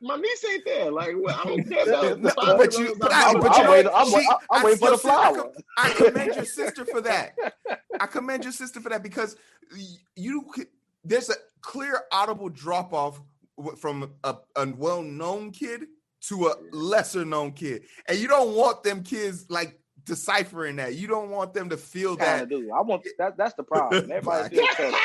[0.03, 0.89] My niece ain't there.
[0.89, 4.09] Like, well, I don't care about the but you, but I, but I'm, waiting, I'm,
[4.09, 5.51] she, I'm waiting for the flower.
[5.77, 7.35] I, commend your sister for that.
[7.99, 9.35] I commend your sister for that because
[10.15, 10.51] you
[11.03, 13.21] there's a clear audible drop off
[13.77, 15.81] from a, a well-known kid
[16.21, 21.07] to a lesser known kid and you don't want them kids like deciphering that you
[21.07, 22.71] don't want them to feel that do.
[22.71, 24.97] i want that that's the problem everybody feels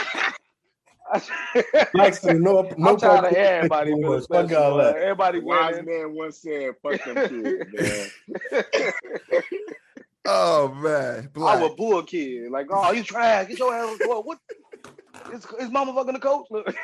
[1.92, 3.92] Blacks no, no I'm tired of everybody
[4.28, 4.96] fuck all that.
[4.96, 8.10] Everybody wise man once said, "Fuck them kids,
[8.52, 8.62] man."
[10.26, 11.58] oh man, Black.
[11.58, 12.50] I was a bull kid.
[12.50, 13.48] Like, oh, you trash.
[13.48, 13.98] Get your ass.
[14.04, 14.38] What?
[15.32, 16.46] Is, is mama fucking the coach?
[16.50, 16.74] Look.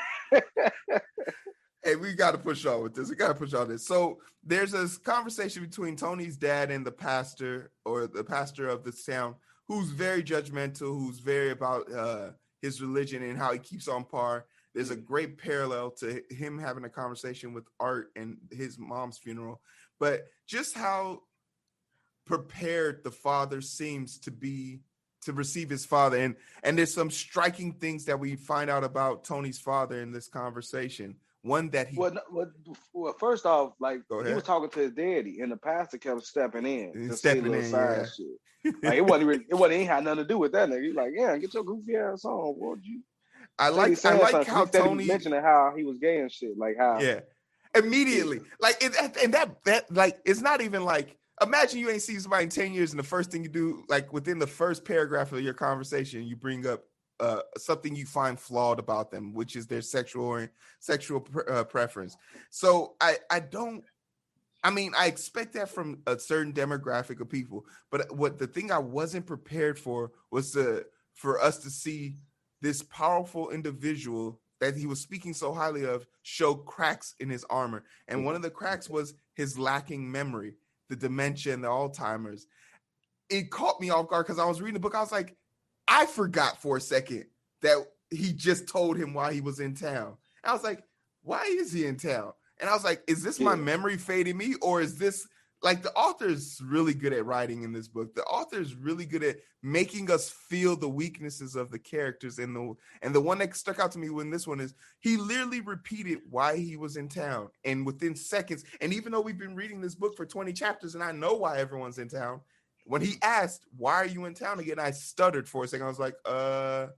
[1.84, 3.08] hey, we got to push on with this.
[3.08, 3.86] We got to push on this.
[3.86, 9.04] So there's this conversation between Tony's dad and the pastor, or the pastor of this
[9.04, 9.34] town,
[9.68, 14.46] who's very judgmental, who's very about uh, his religion and how he keeps on par.
[14.74, 19.60] There's a great parallel to him having a conversation with Art and his mom's funeral,
[20.00, 21.22] but just how
[22.24, 24.80] prepared the father seems to be
[25.22, 29.24] to receive his father and and there's some striking things that we find out about
[29.24, 32.16] tony's father in this conversation one that he well,
[32.92, 36.66] well first off like he was talking to his daddy and the pastor kept stepping
[36.66, 38.04] in to stepping in yeah.
[38.06, 38.26] shit.
[38.82, 40.84] like it wasn't even, it wasn't ain't had nothing to do with that nigga.
[40.84, 42.76] He's like, yeah, get your goofy ass on, boy.
[42.80, 43.00] You
[43.58, 47.00] I like I like how Tony mentioning how he was gay and shit, like how
[47.00, 47.20] yeah,
[47.74, 52.20] immediately, like it, and that that like it's not even like imagine you ain't seen
[52.20, 55.32] somebody in 10 years and the first thing you do like within the first paragraph
[55.32, 56.84] of your conversation you bring up
[57.20, 60.50] uh, something you find flawed about them which is their sexual or
[60.80, 62.16] sexual pre- uh, preference.
[62.50, 63.84] So i i don't
[64.64, 68.72] i mean i expect that from a certain demographic of people but what the thing
[68.72, 72.16] i wasn't prepared for was to for us to see
[72.60, 77.82] this powerful individual that he was speaking so highly of show cracks in his armor.
[78.06, 80.54] And one of the cracks was his lacking memory
[80.92, 82.46] the dementia and the Alzheimer's,
[83.30, 84.94] it caught me off guard because I was reading the book.
[84.94, 85.34] I was like,
[85.88, 87.24] I forgot for a second
[87.62, 87.78] that
[88.10, 90.18] he just told him why he was in town.
[90.44, 90.82] I was like,
[91.22, 92.32] why is he in town?
[92.60, 95.26] And I was like, is this my memory fading me, or is this
[95.62, 98.14] like the author's really good at writing in this book.
[98.14, 102.38] The author's really good at making us feel the weaknesses of the characters.
[102.38, 105.16] And the and the one that stuck out to me when this one is he
[105.16, 107.48] literally repeated why he was in town.
[107.64, 111.04] And within seconds, and even though we've been reading this book for 20 chapters and
[111.04, 112.40] I know why everyone's in town,
[112.84, 114.80] when he asked, Why are you in town again?
[114.80, 115.86] I stuttered for a second.
[115.86, 116.88] I was like, uh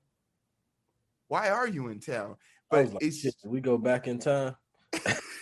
[1.28, 2.36] why are you in town?
[2.70, 4.56] But like, it's we go back in time.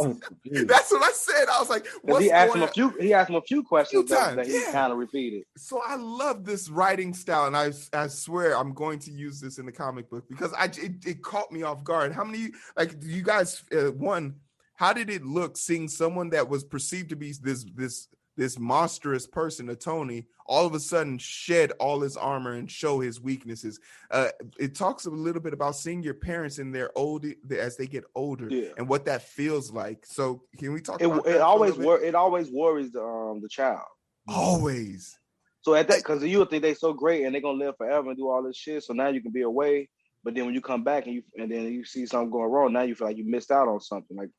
[0.44, 1.48] That's what I said.
[1.50, 2.90] I was like, what's he asked him a few.
[2.98, 4.72] He asked him a few questions few that, that, he yeah.
[4.72, 5.44] kind of repeated.
[5.56, 9.58] So I love this writing style, and I I swear I'm going to use this
[9.58, 12.12] in the comic book because I it, it caught me off guard.
[12.12, 13.62] How many like you guys?
[13.74, 14.36] Uh, one,
[14.76, 19.26] how did it look seeing someone that was perceived to be this this this monstrous
[19.26, 23.78] person, a Tony, all of a sudden shed all his armor and show his weaknesses.
[24.10, 27.86] Uh, it talks a little bit about seeing your parents in their old as they
[27.86, 28.68] get older yeah.
[28.76, 30.04] and what that feels like.
[30.06, 31.00] So can we talk?
[31.00, 33.86] It, it always wor- it always worries the um the child.
[34.28, 35.18] Always.
[35.62, 38.08] So at that, because you would think they're so great and they're gonna live forever
[38.08, 38.82] and do all this shit.
[38.82, 39.88] So now you can be away,
[40.24, 42.72] but then when you come back and you and then you see something going wrong,
[42.72, 44.16] now you feel like you missed out on something.
[44.16, 44.30] Like,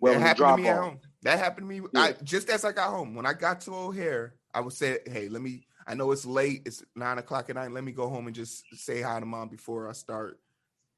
[0.00, 1.00] well, that happened to me at home.
[1.22, 1.88] That happened to me.
[1.92, 2.00] Yeah.
[2.00, 3.14] I just as I got home.
[3.14, 5.66] When I got to O'Hare, I would say, "Hey, let me.
[5.86, 6.62] I know it's late.
[6.66, 7.72] It's nine o'clock at night.
[7.72, 10.38] Let me go home and just say hi to mom before I start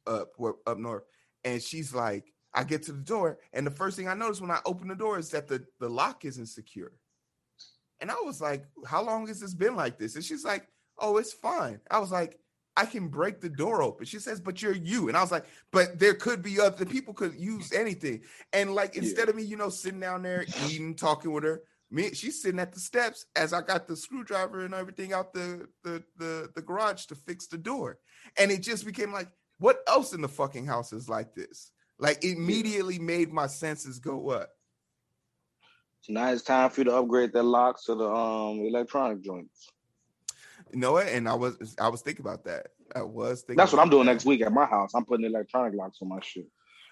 [0.06, 0.32] up
[0.66, 1.04] up north."
[1.44, 4.50] And she's like, I get to the door, and the first thing I notice when
[4.50, 6.92] I open the door is that the the lock isn't secure.
[8.00, 11.16] And I was like, "How long has this been like this?" And she's like, "Oh,
[11.16, 12.38] it's fine." I was like.
[12.80, 14.06] I can break the door open.
[14.06, 15.08] She says, but you're you.
[15.08, 18.22] And I was like, but there could be other people could use anything.
[18.54, 22.14] And like instead of me, you know, sitting down there eating, talking with her, me,
[22.14, 26.02] she's sitting at the steps as I got the screwdriver and everything out the the
[26.16, 27.98] the, the garage to fix the door.
[28.38, 31.72] And it just became like, what else in the fucking house is like this?
[31.98, 34.48] Like immediately made my senses go up.
[36.00, 39.68] so now it's time for you to upgrade that locks to the um electronic joints.
[40.72, 41.08] You know what?
[41.08, 42.68] And I was I was thinking about that.
[42.94, 44.12] I was thinking That's what I'm doing that.
[44.12, 44.92] next week at my house.
[44.94, 46.46] I'm putting electronic locks on my shit.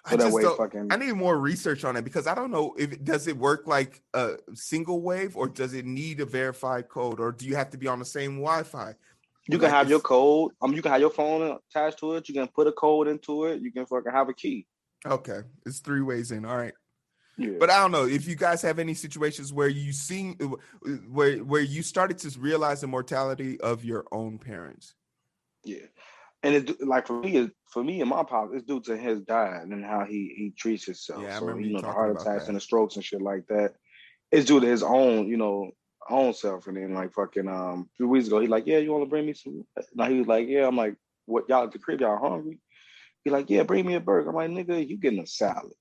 [0.04, 0.88] I that way, fucking.
[0.90, 4.00] I need more research on it because I don't know if does it work like
[4.14, 7.78] a single wave or does it need a verified code or do you have to
[7.78, 8.94] be on the same Wi-Fi?
[9.48, 10.52] You can Like, have your code.
[10.62, 12.28] Um, you can have your phone attached to it.
[12.28, 13.60] You can put a code into it.
[13.60, 14.66] You can fucking have a key.
[15.06, 16.44] Okay, it's three ways in.
[16.44, 16.74] All right,
[17.38, 17.54] Yeah.
[17.60, 20.34] but I don't know if you guys have any situations where you seen
[21.08, 24.94] where where you started to realize the mortality of your own parents.
[25.64, 25.86] yeah.
[26.42, 29.64] And it like for me, for me and my pop, it's due to his diet
[29.64, 31.22] and how he he treats himself.
[31.22, 32.48] Yeah, I so remember you know the heart attacks that.
[32.48, 33.74] and the strokes and shit like that.
[34.30, 35.72] It's due to his own, you know,
[36.08, 36.66] own self.
[36.66, 39.26] And then like fucking um three weeks ago, he like, yeah, you want to bring
[39.26, 39.64] me some?
[39.94, 40.66] Now he was like, yeah.
[40.66, 40.94] I'm like,
[41.26, 42.00] what y'all at the crib?
[42.00, 42.60] Y'all hungry?
[43.24, 44.30] He like, yeah, bring me a burger.
[44.30, 45.72] I'm like, nigga, you getting a salad.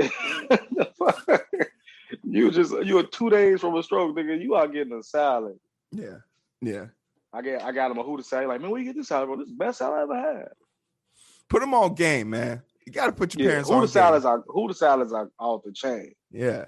[2.24, 4.40] you just you are two days from a stroke, nigga.
[4.40, 5.58] You are getting a salad.
[5.92, 6.18] Yeah,
[6.60, 6.86] yeah.
[7.32, 9.28] I get I got him a to say Like, man, where you get this salad,
[9.28, 9.36] bro?
[9.36, 10.48] This is the best salad I ever had.
[11.48, 12.62] Put them on game, man.
[12.86, 13.92] You got to put your Yeah, parents Hooter on game.
[13.92, 16.14] salads are Hooter salads are off the chain.
[16.30, 16.66] Yeah.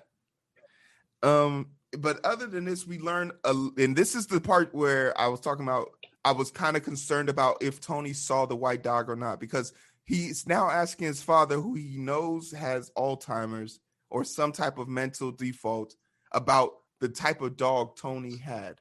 [1.22, 1.68] Um,
[1.98, 5.40] but other than this, we learned, a, and this is the part where I was
[5.40, 5.88] talking about.
[6.24, 9.72] I was kind of concerned about if Tony saw the white dog or not because
[10.04, 15.32] he's now asking his father, who he knows has Alzheimer's or some type of mental
[15.32, 15.94] default,
[16.32, 18.76] about the type of dog Tony had.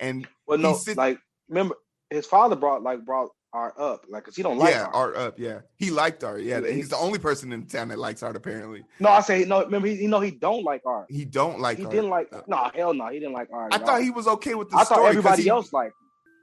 [0.00, 1.74] And Well, no, sit- like remember
[2.10, 4.94] his father brought like brought Art up, like, cause he don't like yeah, Art.
[4.94, 5.38] Art up.
[5.38, 6.42] Yeah, he liked Art.
[6.42, 8.36] Yeah, Yeah, he's the only person in town that likes Art.
[8.36, 9.64] Apparently, No, I say no.
[9.64, 11.06] Remember, he, you know he don't like Art.
[11.08, 11.76] he don't like.
[11.76, 11.78] Art.
[11.78, 11.94] He Art.
[11.94, 12.28] didn't like.
[12.32, 13.74] Uh, No, hell no, he didn't like Art.
[13.74, 14.00] I thought all.
[14.02, 15.00] he was okay with the I story.
[15.00, 15.94] thought everybody he- else liked.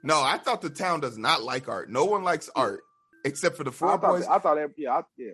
[0.02, 1.88] No, I thought the town does not like Art.
[1.90, 2.80] No one likes Art
[3.26, 4.00] except for the I four thought.
[4.02, 4.26] boys.
[4.26, 4.58] I thought.
[4.58, 5.32] every- Yeah, I, yeah.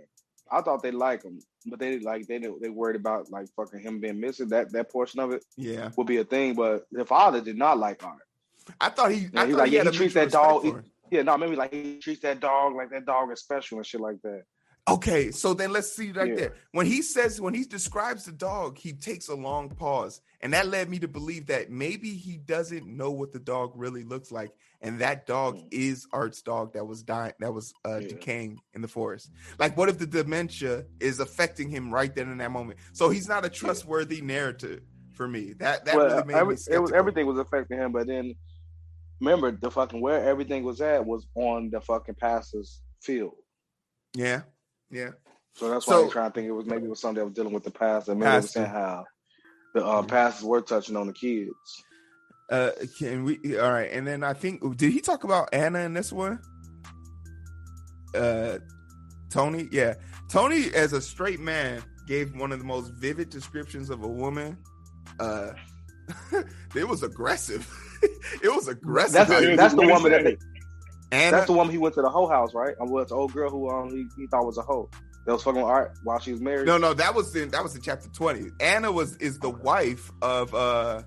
[0.50, 4.00] I thought they like him, but they like they they worried about like fucking him
[4.00, 4.48] being missing.
[4.48, 6.54] That that portion of it yeah, would be a thing.
[6.54, 8.18] But the father did not like Art.
[8.80, 9.28] I thought he.
[9.32, 10.84] Yeah, I he thought like, he yeah, he treats that dog- him.
[11.10, 14.00] Yeah, no, maybe like he treats that dog like that dog is special and shit
[14.00, 14.42] like that.
[14.90, 16.34] Okay, so then let's see right Yeah.
[16.34, 16.54] there.
[16.72, 20.20] When he says, when he describes the dog, he takes a long pause.
[20.40, 24.02] And that led me to believe that maybe he doesn't know what the dog really
[24.02, 24.50] looks like.
[24.80, 25.68] And that dog Mm.
[25.70, 28.08] is Art's dog that was dying, that was uh, Yeah.
[28.08, 29.30] decaying in the forest.
[29.60, 32.80] Like, what if the dementia is affecting him right then in that moment?
[32.92, 35.52] So he's not a trustworthy narrative for me.
[35.52, 38.34] That that well, really made every, me it was everything was affecting him, but then
[39.20, 43.34] remember the fucking where everything was at was on the fucking pastor's field.
[44.14, 44.42] Yeah,
[44.92, 45.10] yeah.
[45.54, 47.24] So that's why So- I'm trying to think it was maybe it was something that
[47.24, 48.14] was dealing with the pastor.
[48.14, 48.58] Maybe it was Pastor.
[48.60, 49.04] saying how
[49.74, 50.08] the uh, Mhm.
[50.08, 51.50] pastors were touching on the kids.
[52.50, 53.58] Uh, can we?
[53.58, 56.38] All right, and then I think did he talk about Anna in this one?
[58.14, 58.58] Uh,
[59.30, 59.94] Tony, yeah,
[60.28, 64.58] Tony as a straight man gave one of the most vivid descriptions of a woman.
[65.18, 65.52] Uh,
[66.74, 67.66] it was aggressive.
[68.42, 69.14] it was aggressive.
[69.28, 70.38] That's the, that's the woman that that?
[71.12, 72.74] Anna, that's the woman he went to the whole house, right?
[72.80, 74.90] I was the old girl who um he, he thought was a hoe.
[75.26, 76.66] That was fucking art while she was married.
[76.66, 78.50] no, no, that was in that was in chapter twenty.
[78.60, 81.02] Anna was is the wife of uh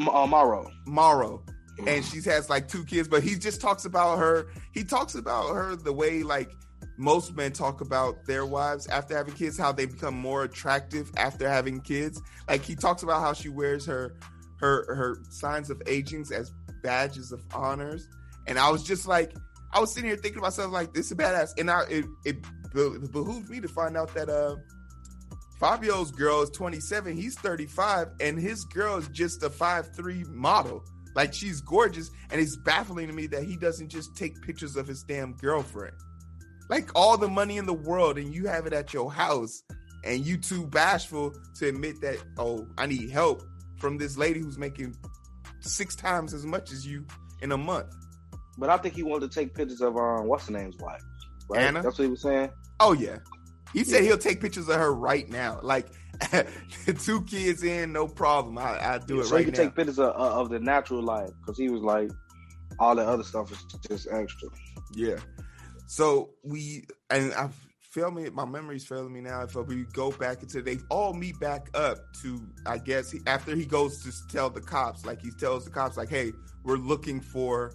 [0.00, 0.68] M- uh, Mauro.
[0.86, 1.44] Mauro.
[1.86, 4.46] and she has like two kids, but he just talks about her.
[4.72, 6.50] He talks about her the way like
[6.96, 11.48] most men talk about their wives after having kids, how they become more attractive after
[11.48, 12.20] having kids.
[12.48, 14.16] Like he talks about how she wears her
[14.60, 16.50] her her signs of agings as
[16.82, 18.08] badges of honors.
[18.46, 19.34] And I was just like,
[19.72, 21.58] I was sitting here thinking to myself, like, this is badass.
[21.58, 24.56] And I it, it be- behooved me to find out that uh
[25.58, 30.84] Fabio's girl is 27, he's 35, and his girl is just a 5'3 model.
[31.14, 34.86] Like she's gorgeous, and it's baffling to me that he doesn't just take pictures of
[34.86, 35.96] his damn girlfriend.
[36.68, 39.62] Like all the money in the world, and you have it at your house,
[40.04, 43.42] and you too bashful to admit that, oh, I need help
[43.78, 44.96] from this lady who's making
[45.60, 47.06] six times as much as you
[47.42, 47.94] in a month.
[48.58, 51.02] But I think he wanted to take pictures of um, what's the name's wife.
[51.48, 51.64] Right?
[51.64, 51.82] Anna?
[51.82, 52.50] That's what he was saying.
[52.80, 53.18] Oh yeah.
[53.72, 54.10] He said Yeah.
[54.10, 55.58] he'll take pictures of her right now.
[55.62, 55.88] Like
[57.00, 58.58] two kids in, no problem.
[58.58, 59.64] I I do it so he right could now.
[59.64, 62.10] take pictures of, of the natural life because he was like,
[62.78, 64.48] all the other stuff is just extra.
[64.94, 65.16] Yeah.
[65.86, 67.48] So we and I
[67.90, 69.42] feel me, my memory's failing me now.
[69.42, 73.54] If we go back into they all meet back up to I guess he, after
[73.54, 76.32] he goes to tell the cops, like he tells the cops, like, hey,
[76.64, 77.72] we're looking for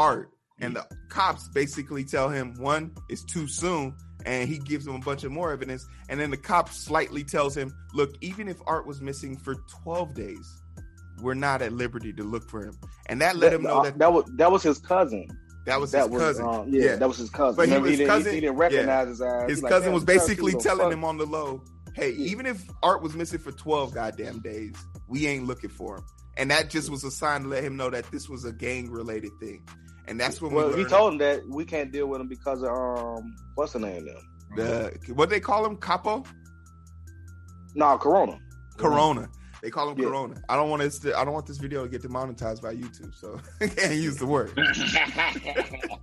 [0.00, 0.30] art.
[0.62, 3.94] And the cops basically tell him one, it's too soon,
[4.26, 5.86] and he gives them a bunch of more evidence.
[6.10, 10.12] And then the cop slightly tells him, look, even if art was missing for 12
[10.14, 10.62] days,
[11.22, 12.74] we're not at liberty to look for him.
[13.06, 15.28] And that let him know that that was that was his cousin.
[15.66, 16.46] that was that his was cousin.
[16.46, 17.56] um, yeah, that was his cousin.
[17.56, 18.62] But he Remember, was didn't, cousin- he, didn't yeah.
[18.62, 19.48] recognize his ass.
[19.48, 21.62] his He like, cousin was basically telling fuck." him on the low,
[21.94, 24.74] "Hey, even if art was missing for twelve goddamn days,
[25.08, 26.04] we ain't looking for him."
[26.38, 28.90] And that just was a sign to let him know that this was a gang
[28.90, 29.66] related thing.
[30.10, 32.62] And that's when Well, we learned told him that we can't deal with him because
[32.64, 34.56] of um, what's the name now?
[34.56, 36.24] the what they call him, capo,
[37.76, 38.38] No, Corona.
[38.76, 39.28] Corona.
[39.62, 40.06] They call him Yeah.
[40.08, 40.42] Corona.
[40.48, 40.98] I don't want this.
[41.00, 44.16] To, I don't want this video to get demonetized by YouTube, so I can't use
[44.16, 44.52] the word.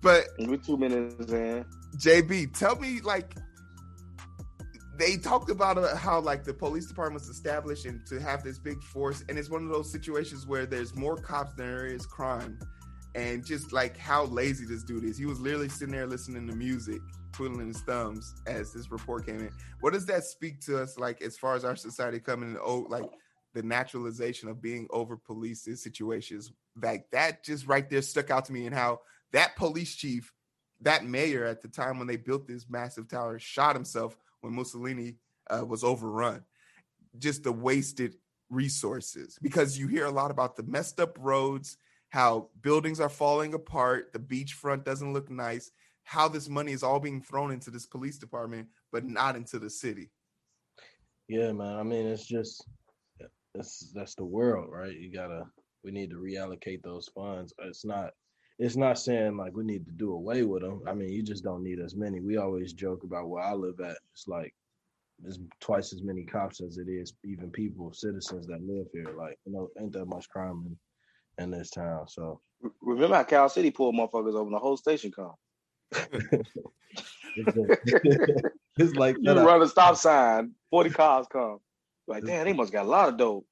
[0.00, 1.64] But We're two minutes in.
[1.96, 3.34] JB, tell me like
[4.98, 8.58] they talked about uh, how like the police department was established and to have this
[8.58, 12.04] big force, and it's one of those situations where there's more cops than there is
[12.04, 12.58] crime,
[13.14, 15.16] and just like how lazy this dude is.
[15.16, 17.00] He was literally sitting there listening to music,
[17.32, 19.50] twiddling his thumbs as this report came in.
[19.80, 22.58] What does that speak to us like as far as our society coming in?
[22.60, 23.08] Oh, like
[23.54, 27.44] the naturalization of being over policed in situations like that.
[27.44, 29.00] Just right there stuck out to me, and how
[29.32, 30.32] that police chief
[30.80, 35.16] that mayor at the time when they built this massive tower shot himself when Mussolini
[35.50, 36.44] uh, was overrun.
[37.18, 38.16] Just the wasted
[38.50, 41.76] resources because you hear a lot about the messed up roads,
[42.14, 45.72] how buildings are falling apart, the beachfront doesn't look nice,
[46.04, 49.68] how this money is all being thrown into this police department, but not into the
[49.68, 50.12] city.
[51.26, 51.74] Yeah, man.
[51.76, 52.68] I mean, it's just
[53.52, 54.96] that's that's the world, right?
[54.96, 55.42] You gotta
[55.82, 57.52] we need to reallocate those funds.
[57.58, 58.12] It's not
[58.60, 60.82] it's not saying like we need to do away with them.
[60.86, 62.20] I mean, you just don't need as many.
[62.20, 63.96] We always joke about where I live at.
[64.12, 64.54] It's like
[65.18, 69.16] there's twice as many cops as it is even people, citizens that live here.
[69.18, 70.76] Like, you know, ain't that much crime in,
[71.38, 72.06] in this town.
[72.08, 72.40] So
[72.80, 75.32] Remember how Cal City pulled motherfuckers over the whole station come?
[77.36, 77.56] it's,
[78.78, 79.44] it's like You that.
[79.44, 81.58] run a stop sign, 40 cars come.
[82.06, 83.46] Like, damn, they must got a lot of dope.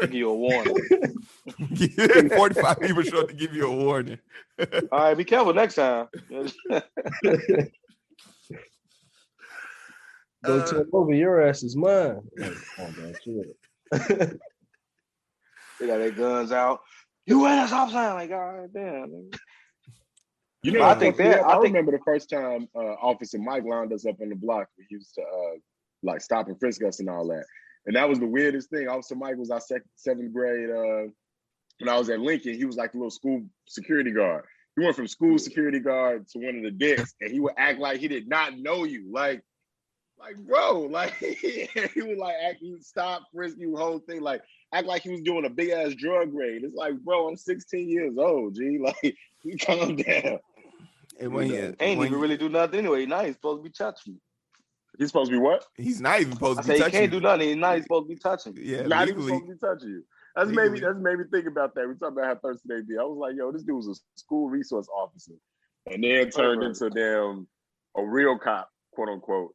[0.00, 0.76] Give you a warning.
[2.36, 4.18] 45 people show up to give you a warning.
[4.92, 6.08] All right, be careful next time.
[6.30, 6.46] Go
[10.58, 12.20] Uh, turn over your ass is mine.
[12.38, 14.38] Like, oh, man, shit.
[15.78, 16.80] they got their guns out.
[17.26, 18.14] You ran a stop sign.
[18.14, 19.30] Like, God damn.
[20.62, 22.78] You know, I I think think that- I, I think- remember the first time uh,
[23.00, 24.68] Officer Mike lined us up on the block.
[24.78, 25.58] We used to uh,
[26.02, 27.44] like stop and frisk us and all that,
[27.86, 28.88] and that was the weirdest thing.
[28.88, 30.70] Officer Mike was our sec- seventh grade.
[30.70, 31.10] Uh,
[31.78, 34.44] when I was at Lincoln, he was like the little school security guard.
[34.76, 37.78] He went from school security guard to one of the dicks, and he would act
[37.78, 39.42] like he did not know you, like.
[40.20, 41.68] Like bro, like he
[42.02, 45.22] was like act, he would stop, frisk you, whole thing, like act like he was
[45.22, 46.62] doing a big ass drug raid.
[46.62, 48.78] It's like, bro, I'm 16 years old, G.
[49.02, 50.38] Like, you calm down.
[51.18, 53.06] And when You you, know, Ain't when even you- really do nothing anyway.
[53.06, 54.20] Now he's supposed to be touching.
[54.98, 55.64] He's supposed to be what?
[55.76, 57.48] he's not even supposed I to say be he can't do nothing.
[57.48, 58.62] He's not even supposed to be touching you.
[58.62, 60.04] Yeah, Not even supposed to be touching you.
[60.36, 60.68] That's Legally.
[60.68, 61.88] maybe that's made me think about that.
[61.88, 62.98] We talked about how thirsty they be.
[62.98, 65.32] I was like, yo, this dude was a school resource officer,
[65.90, 66.68] and then turned Right.
[66.68, 67.48] into them
[67.96, 69.54] a real cop, quote unquote,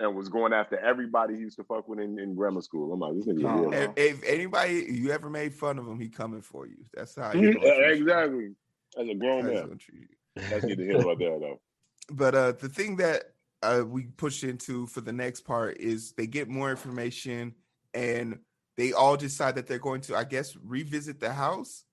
[0.00, 2.92] and was going after everybody he used to fuck with in, in grammar school.
[2.92, 3.96] I'm like, this nigga.
[3.96, 6.76] If, if anybody you ever made fun of him, he coming for you.
[6.94, 7.94] That's how he Mhm, gonna you.
[7.94, 8.54] exactly.
[8.96, 10.48] As a grown That's man, gonna hear you.
[10.50, 11.60] that's neither here nor there though.
[12.10, 13.24] But uh, the thing that
[13.62, 17.54] uh, we push into for the next part is they get more information
[17.92, 18.38] and
[18.78, 21.84] they all decide that they're going to, I guess, revisit the house.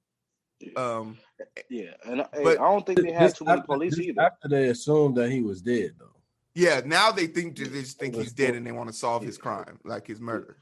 [0.77, 1.17] Um,
[1.69, 4.21] Yeah, and I, But- I don't think they had This too many police this either.
[4.21, 6.14] After they assumed that he was dead, though.
[6.55, 9.37] Yeah, now they think they just think he's dead and they want to solve his
[9.37, 10.57] crime, like his murder.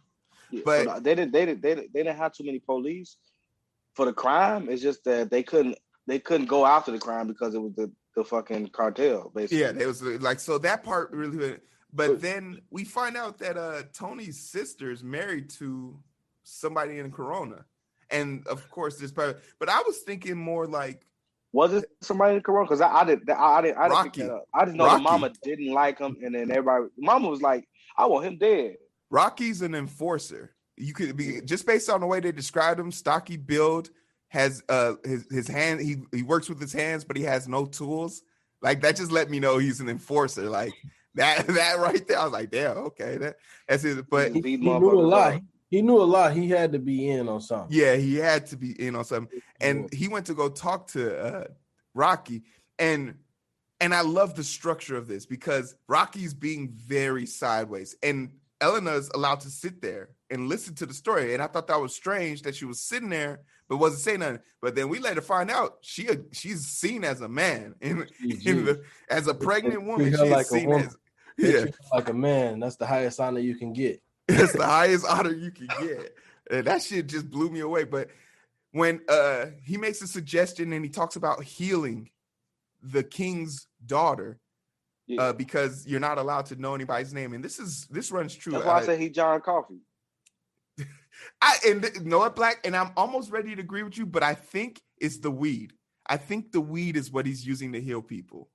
[0.51, 1.31] Yeah, but- so they didn't.
[1.31, 1.61] They didn't.
[1.61, 1.93] They didn't.
[1.93, 3.17] They didn't have too many police
[3.95, 4.67] for the crime.
[4.69, 5.77] It's just that they couldn't.
[6.05, 9.31] They couldn't go after the crime because it was the the fucking cartel.
[9.33, 9.59] Basically.
[9.61, 11.57] Yeah, it was like so that part really.
[11.95, 15.99] But But- then we find out that uh Tony's sister's married to
[16.43, 17.65] somebody in Corona,
[18.09, 19.41] and of course this part.
[19.59, 21.05] But I was thinking more like
[21.53, 22.65] Was it somebody in Corona?
[22.65, 23.29] Because I, I didn't.
[23.29, 23.77] I, I didn't.
[23.77, 24.09] I didn't Rocky.
[24.09, 24.45] pick that up.
[24.53, 24.97] I just know Rocky.
[24.97, 26.85] the mama didn't like him, and then everybody.
[26.97, 28.75] Mama was like, "I want him dead."
[29.09, 30.55] Rocky's an enforcer.
[30.75, 33.91] you could be just based on the way they described him, stocky build,
[34.29, 37.65] has uh his his hand he he works with his hands, but he has no
[37.67, 38.23] tools.
[38.63, 40.49] Like that just let me know he's an enforcer.
[40.49, 40.73] Like
[41.13, 42.17] that that right there.
[42.17, 43.35] I was like, damn, okay, that
[43.67, 44.09] that's it.
[44.09, 45.33] But He He beat knew a motherfuckers lot.
[45.35, 45.41] up.
[45.73, 46.33] He knew a lot.
[46.33, 47.75] He had to be in on something.
[47.75, 49.41] yeah, he had to be in on something.
[49.59, 51.47] And he went to go talk to uh
[51.95, 52.43] Rocky
[52.77, 53.15] and
[53.79, 59.39] and I love the structure of this because Rocky's being very sideways and Elena's allowed
[59.39, 61.33] to sit there and listen to the story.
[61.33, 64.41] And I thought that was strange that she was sitting there but wasn't saying nothing.
[64.61, 68.83] But then we later find out she she's seen as a man in, in the
[69.09, 70.11] as a pregnant woman.
[70.11, 70.85] her She is like a seen woman.
[70.85, 70.97] as
[71.35, 72.59] yeah, like a man.
[72.59, 74.03] That's the highest honor you can get.
[74.27, 76.15] that's the highest honor you can get.
[76.51, 77.83] And that shit just blew me away.
[77.83, 78.09] But
[78.71, 82.09] when uh he makes a suggestion and he talks about healing
[82.81, 84.39] the king's daughter
[85.07, 85.21] Yeah.
[85.21, 88.53] uh because you're not allowed to know anybody's name and this is this runs true
[88.53, 89.79] That's why I I- say he John Coffey.
[91.41, 94.05] I and th- you know what, Black, and I'm almost ready to agree with you,
[94.05, 95.73] but I think it's the weed.
[96.07, 98.49] I think the weed is what he's using to heal people.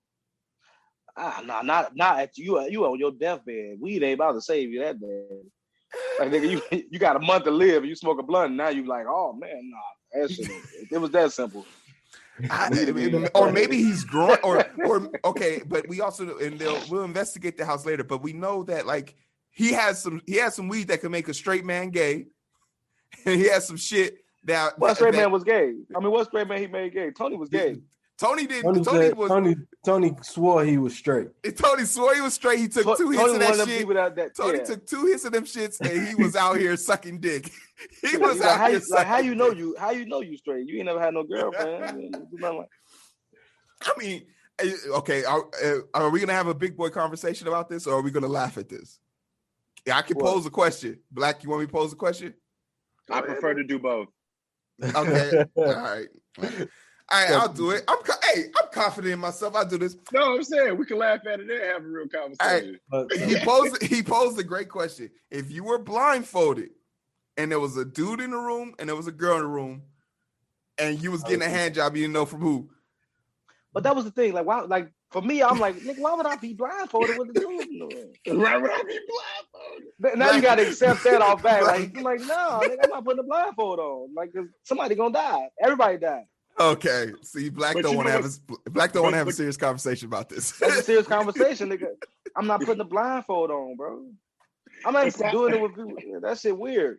[1.17, 2.61] Ah, nah, not not at you.
[2.69, 3.79] You on your deathbed.
[3.81, 5.51] Weed ain't about to save you that bad.
[6.19, 7.85] Like nigga, you you got a month to live.
[7.85, 8.55] You smoke a blunt.
[8.55, 10.51] Now you like, oh man, nah, that shit.
[10.91, 11.65] it was that simple.
[12.51, 13.31] I- Weed weed.
[13.35, 17.65] or maybe he's growing, or or okay, but we also and they'll we'll investigate the
[17.65, 18.05] house later.
[18.05, 19.17] But we know that like
[19.51, 22.27] he has some he has some weed that can make a straight man gay,
[23.25, 25.73] and he has some shit that What straight that- man was gay?
[25.97, 27.11] I mean, what straight man he made gay?
[27.11, 27.79] Tony was gay.
[28.19, 28.65] Tony did.
[28.65, 31.29] Tony, Tony said- was Tony, Tony swore he was straight.
[31.57, 32.59] Tony swore he was straight.
[32.59, 33.89] He took To- two Tony hits of that shit.
[33.95, 34.65] that, that Tony yeah.
[34.65, 37.51] took two hits of them shits, and he was out here sucking dick.
[38.03, 40.05] He He's was like, out how, here you, like, how you know you how you
[40.05, 40.67] know you straight?
[40.69, 41.97] You ain't never had no girlfriend.
[42.03, 42.69] You ain't do nothing like-
[43.83, 44.27] I mean,
[44.59, 47.95] eh, okay, are, uh, are we gonna have a big boy conversation about this, or
[47.95, 48.99] are we gonna laugh at this?
[49.87, 50.35] Yeah, I can What?
[50.35, 50.99] pose a question.
[51.13, 52.35] Black, you want me to pose a question?
[53.09, 54.09] I prefer to do both.
[54.83, 56.09] Okay, all right,
[57.11, 57.85] all right, I'll do it.
[57.89, 59.57] I'm, co- hey, I'm confident in myself.
[59.57, 59.97] I'll do this.
[60.13, 62.79] No, I'm saying we can laugh at it and have a real conversation.
[62.91, 65.11] But, He uh, posed, he posed a great question.
[65.31, 66.71] If you were blindfolded,
[67.39, 69.49] and there was a dude in the room, and there was a girl in the
[69.49, 69.83] room,
[70.79, 71.51] and you was getting a oh.
[71.51, 72.69] hand job, you didn't know from who.
[73.73, 74.33] But that was the thing.
[74.33, 74.61] Like, why?
[74.63, 77.67] Like for me, I'm like, nigga, why would I be blindfolded with the dude?
[77.69, 78.41] in the room?
[78.43, 79.87] Right when I be blindfolded.
[80.03, 81.63] Th- Now you gotta accept that off back.
[81.69, 81.95] Right.
[81.95, 84.15] Like, I'm like, no, nigga, I'm not putting a blindfold on.
[84.15, 85.49] Like, 'cause somebody gonna die.
[85.63, 86.25] Everybody die.
[86.61, 89.29] Okay, see, black But don't want to have a black don't want to but- have
[89.29, 90.53] a serious conversation about this.
[90.59, 91.89] That's a serious conversation, nigga.
[92.37, 94.07] I'm not putting a blindfold on, bro.
[94.85, 95.95] I'm not It's not- doing it with people.
[96.05, 96.99] Yeah, that shit weird.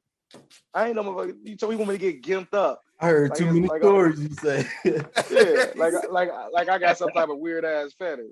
[0.73, 1.35] I ain't no motherfucker.
[1.43, 2.81] You told me you want me to get gimped up.
[2.99, 4.19] I heard Like too many like stories.
[4.19, 4.67] You say.
[5.31, 8.25] Yeah, like like like I got some type of weird ass fetish.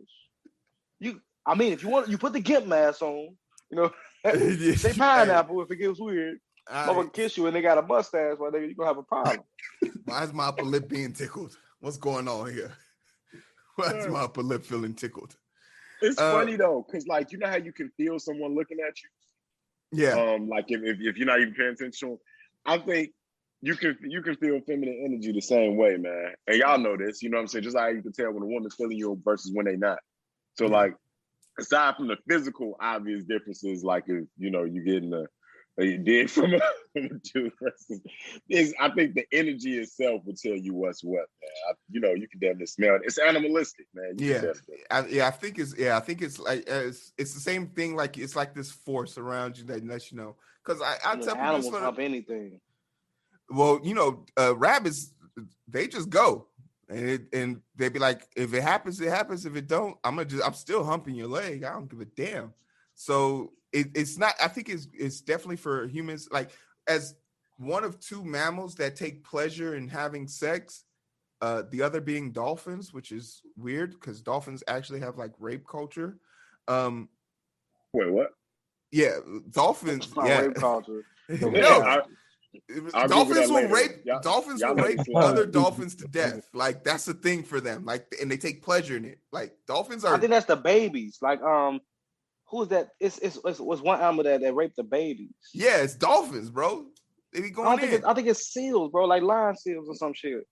[1.00, 3.36] You, I mean, if you want, you put the gimp mask on.
[3.72, 3.92] You know,
[4.76, 6.40] say pineapple if it gets weird.
[6.72, 9.04] All gonna kiss you and they got a mustache, well, nigga, you gonna have a
[9.04, 9.44] problem.
[10.06, 11.58] Why is my upper lip being tickled?
[11.80, 12.74] What's going on here?
[13.76, 15.36] Why is my upper lip feeling tickled?
[16.02, 18.94] It's Uh, funny though, because like you know how you can feel someone looking at
[19.02, 19.10] you.
[19.92, 22.18] Yeah, Um, like if, if, if you're not even paying attention,
[22.66, 23.12] I think
[23.62, 26.34] you can you can feel feminine energy the same way, man.
[26.46, 27.64] And y'all know this, you know what I'm saying?
[27.64, 30.00] Just like you can tell when a woman's feeling you versus when they not.
[30.56, 30.72] So Mhm.
[30.72, 30.96] like
[31.60, 35.14] aside from the physical obvious differences, like if you know you getting
[35.80, 36.60] a, a dick from a,
[36.94, 38.02] from a dude versus
[38.50, 41.52] is I think the energy itself will tell you what's what, man.
[41.70, 43.02] I, you know, you can definitely smell it.
[43.06, 44.16] It's animalistic, man.
[44.18, 44.40] You Yeah.
[44.42, 44.54] can
[44.92, 45.28] I, yeah.
[45.28, 45.98] I think it's yeah.
[45.98, 47.96] I think it's like uh, it's, it's the same thing.
[47.96, 50.36] Like it's like this force around you that lets you know.
[50.66, 52.60] Because I, I I mean, tell people, animals it's for the- hump anything.
[53.50, 55.14] well, you know, uh, rabbits
[55.68, 56.48] they just go.
[56.90, 59.46] And, it, and they'd be like, if it happens, it happens.
[59.46, 61.64] If it don't, I'm gonna just, I'm still humping your leg.
[61.66, 62.54] I don't give a damn.
[62.96, 64.34] So it, it's not.
[64.42, 66.28] I think it's, it's definitely for humans.
[66.32, 66.52] Like
[66.88, 67.16] as
[67.58, 70.84] one of two mammals that take pleasure in having sex.
[71.40, 76.18] Uh, the other being dolphins, which is weird because dolphins actually have like rape culture.
[76.68, 77.10] Um,
[77.94, 78.32] Wait, what?
[78.92, 79.18] yeah,
[79.52, 80.08] dolphins.
[80.08, 81.04] It's Yeah, rape culture.
[81.30, 82.02] no, I-
[82.96, 83.74] I'll dolphins will later.
[83.74, 86.48] rape Y'all- dolphins y'all will rape this other dolphins to death.
[86.56, 87.86] Like that's the thing for them.
[87.86, 89.20] Like and they take pleasure in it.
[89.32, 91.20] Like dolphins are I think that's the babies.
[91.22, 91.82] Like, um,
[92.50, 92.90] who's that?
[93.00, 95.30] It's it's it's was one animal that, that raped the babies.
[95.54, 96.86] yeah, it's dolphins, bro.
[97.34, 97.98] They be going don't think in.
[98.00, 100.44] it's, I think it's seals, bro, like lion seals or some shit.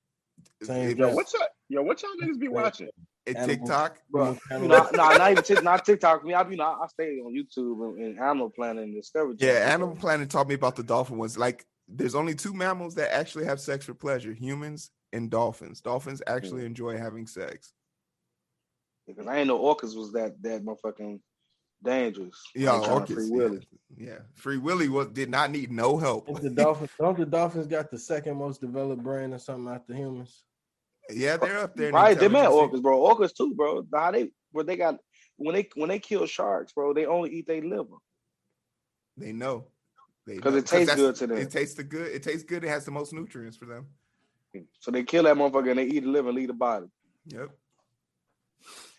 [0.64, 1.16] Same It- Yo, thing.
[1.16, 1.50] what's up?
[1.70, 2.90] Yo, what y'all niggas be watching?
[3.26, 3.58] it Animals.
[3.58, 4.00] TikTok.
[4.12, 6.24] Bro, Animal you know, no, not even Tik- not TikTok.
[6.26, 9.36] Me, I you know, I stay on YouTube and, and Animal Planet and Discovery.
[9.40, 9.68] Yeah, Channel.
[9.74, 11.38] Animal Planet taught me about the dolphin ones.
[11.38, 15.82] Like there's only two mammals that actually have sex for pleasure: humans and dolphins.
[15.82, 16.68] Dolphins actually Hmm.
[16.68, 17.74] enjoy having sex.
[19.08, 21.20] because I ain't know orcas was that that motherfucking
[21.86, 22.42] dangerous.
[22.56, 23.14] Yeah, They trying to orchids.
[23.14, 23.36] free yeah.
[23.44, 23.68] Willy.
[23.98, 26.28] Yeah, Free Willy was did not need no help.
[26.28, 29.94] Don't the Dolphins, don't the Dolphins got the second most developed brain or something after
[29.94, 30.44] humans?
[31.10, 31.92] Yeah, they're up there.
[31.92, 33.00] Right, they met orcas, bro.
[33.00, 33.86] Orcas too, bro.
[33.94, 34.98] How they where they got
[35.38, 37.96] when they when they kill sharks, bro, they only eat their liver.
[39.16, 39.68] They know.
[40.28, 40.60] They 'Cause know.
[40.60, 41.38] it tastes good to them.
[41.38, 42.08] It tastes the good.
[42.08, 42.64] It tastes good.
[42.66, 43.86] It has the most nutrients for them.
[44.80, 46.88] So they kill that motherfucker and they eat the liver and leave the body.
[47.28, 47.50] Yep.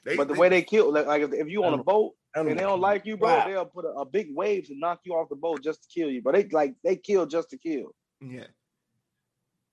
[0.05, 2.49] They, but the way they kill, like, like if, if you on a boat and
[2.59, 3.47] they don't like you, bro, Wow.
[3.49, 6.11] they'll put a, a big wave to knock you off the boat just to kill
[6.11, 6.21] you.
[6.23, 7.95] But they like they kill just to kill.
[8.21, 8.47] Yeah.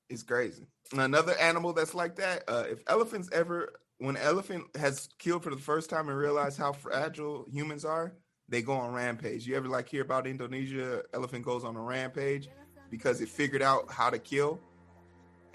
[0.09, 0.65] It's crazy.
[0.93, 5.57] Another animal that's like that, uh, if elephants ever, when elephant has killed for the
[5.57, 8.13] first time and realize how fragile humans are,
[8.49, 9.47] they go on rampage.
[9.47, 11.03] You ever like hear about Indonesia?
[11.13, 12.49] Elephant goes on a rampage
[12.91, 14.59] because it figured out how to kill.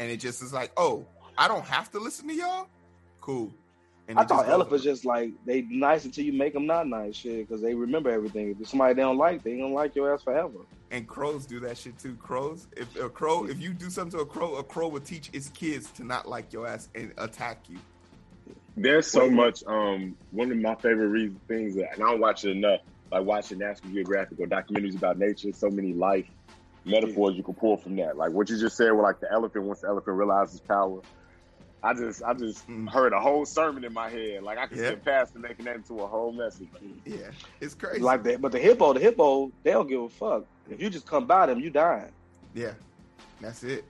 [0.01, 1.07] And it just is like, oh,
[1.37, 2.69] I don't have to listen to y'all?
[3.21, 3.53] Cool.
[4.09, 7.47] And I thought elephants just like they nice until you make them not nice, shit,
[7.47, 8.57] because they remember everything.
[8.59, 10.61] If somebody they don't like, they ain't gonna like your ass forever.
[10.91, 12.17] and crows do that shit too.
[12.17, 15.29] Crows, if a crow, if you do something to a crow, a crow will teach
[15.35, 17.79] its kids to not like your ass and attack you.
[18.77, 19.33] There's so Wait.
[19.33, 19.63] much.
[19.67, 22.81] Um, one of my favorite reason, things, that, and I don't watch it enough,
[23.11, 25.53] like watching National Geographic or documentaries about nature.
[25.53, 26.27] So many life
[26.85, 28.17] metaphors you can pull from that.
[28.17, 29.65] Like what you just said, with like the elephant.
[29.65, 31.01] Once the elephant realizes power,
[31.83, 32.89] I just, I just Mm.
[32.91, 34.43] heard a whole sermon in my head.
[34.43, 34.87] Like I could Yeah.
[34.89, 36.69] skip past and making that into a whole message.
[37.07, 37.17] Yeah,
[37.61, 38.01] it's crazy.
[38.01, 40.45] Like that, but the hippo, the hippo, they don't give a fuck.
[40.69, 42.11] If you just come by them, you dying.
[42.55, 42.73] yeah,
[43.41, 43.85] that's it.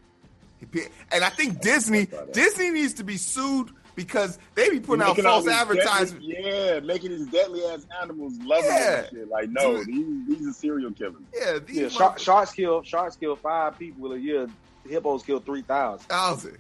[1.13, 5.27] And I think Disney, Disney needs to be sued because they be putting out Making
[5.27, 6.27] all false advertisements.
[6.27, 9.09] Yeah, making these deadly ass animals loving Yeah.
[9.09, 9.29] shit.
[9.29, 9.87] Like no, Dude.
[9.87, 11.23] these, these are serial killers.
[11.35, 14.49] Yeah, these Yeah, motherfuckers- shark, sharks kill sharks kill five people a year.
[14.89, 16.07] Hippos kill three thousand.
[16.09, 16.59] thousand.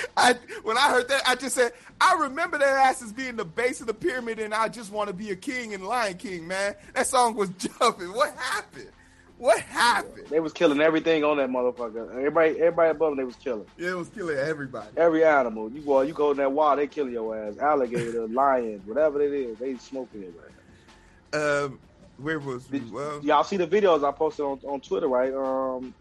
[0.16, 3.80] I when I heard that, I just said, I remember their asses being the base
[3.80, 6.74] of the pyramid, and I just want to be a king and Lion King, man.
[6.94, 7.48] That song was
[7.80, 8.12] jumping.
[8.12, 8.90] What happened?
[9.38, 10.26] What happened?
[10.30, 12.10] They was killing everything on that motherfucker.
[12.10, 14.88] Everybody, everybody above them, they was killing Yeah, it was killing everybody.
[14.96, 15.70] every animal.
[15.70, 17.56] You go, you go in that wild, they kill your ass.
[17.58, 21.64] Alligator, lion, whatever it is, they smoking your ass.
[21.64, 21.78] Um,
[22.16, 22.64] where was?
[22.66, 25.32] Did- Well, Y'all see the videos I posted on, on Twitter, right?
[25.32, 25.94] Um,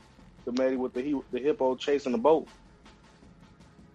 [0.46, 2.48] the lady with the he, the hippo chasing the boat,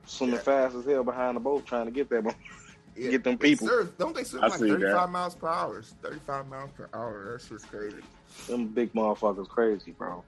[0.06, 0.42] swimming Yeah.
[0.42, 2.24] fast as hell behind the boat, trying to get that.
[2.24, 2.34] one.
[2.96, 3.66] yeah, get them people.
[3.68, 4.80] surf- don't they swim I like see that.
[4.80, 5.82] 35 miles per hour?
[6.02, 7.32] 35 miles per hour.
[7.32, 7.96] That's just crazy.
[8.48, 10.22] Them big motherfuckers crazy, bro.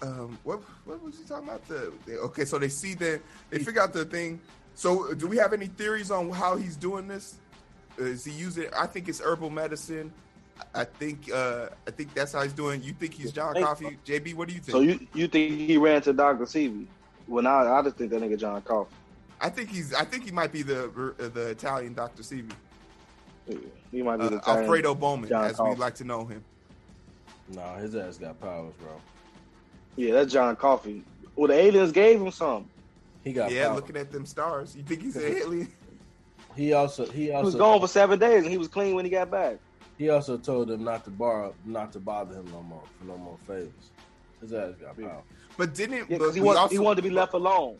[0.00, 1.66] Um, what what was you talking about?
[1.66, 3.20] The, the okay, so they see that
[3.50, 4.40] they figure out the thing.
[4.76, 7.34] So, do we have any theories on how he's doing this?
[7.96, 8.66] Is he using?
[8.78, 10.12] I think it's herbal medicine.
[10.72, 12.80] I think uh, I think that's how he's doing.
[12.80, 13.98] You think he's John Hey, Coffey?
[14.06, 14.70] JB, what do you think?
[14.72, 16.86] So you you think he ran to Doctor Sebi?
[17.26, 18.94] Well, now I just think that nigga John Coffey.
[19.40, 19.94] I think he's.
[19.94, 22.22] I think he might be the uh, the Italian Dr.
[22.22, 22.50] Sebi,
[23.92, 25.80] He might be uh, the Italian- Alfredo Bowman, John as we Coffey.
[25.80, 26.44] like to know him.
[27.48, 29.00] Nah, his ass got powers, bro.
[29.96, 31.02] Yeah, that's John Coffey.
[31.36, 32.68] Well, the aliens gave him some.
[33.24, 33.76] He got Yeah, powers.
[33.76, 35.72] looking at them stars, you think he's an alien?
[36.56, 39.04] He also he He was also gone for seven days and he was clean when
[39.04, 39.58] he got back.
[39.96, 43.16] he also told them not to borrow, not to bother him no more for no
[43.16, 43.70] more favors.
[44.40, 45.08] His ass got Yeah.
[45.08, 45.22] power.
[45.56, 47.78] But didn't Yeah, but because he, we want, also, he wanted to be left alone.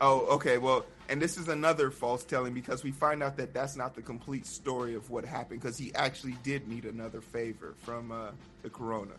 [0.00, 0.58] Oh, okay.
[0.58, 4.02] Well, and this is another false telling because we find out that that's not the
[4.02, 8.30] complete story of what happened because he actually did need another favor from uh,
[8.62, 9.12] the corona.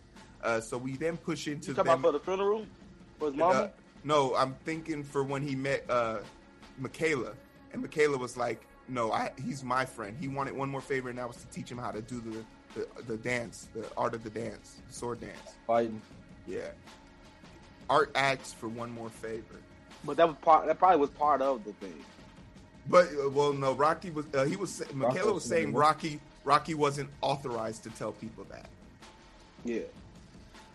[0.44, 2.00] Uh, so we then push into You talking them.
[2.00, 2.66] about for the funeral?
[3.18, 3.54] For his mama?
[3.60, 3.68] Uh,
[4.04, 6.20] no, I'm thinking for when he met uh,
[6.78, 7.34] Michaela,
[7.74, 10.16] and Michaela was like, "No, I, he's my friend.
[10.18, 12.46] He wanted one more favor, and that was to teach him how to do the
[12.76, 15.56] the, the dance, the art of the dance, the sword dance.
[15.68, 16.02] Fighting.
[16.48, 16.70] Yeah,
[17.90, 19.60] Art asks for one more favor."
[20.04, 20.68] But that was part.
[20.68, 21.94] That probably was part of the thing.
[22.88, 27.10] But uh, well, no, Rocky was uh, he was Michaela was saying Rocky Rocky wasn't
[27.22, 28.70] authorized to tell people that.
[29.64, 29.82] Yeah.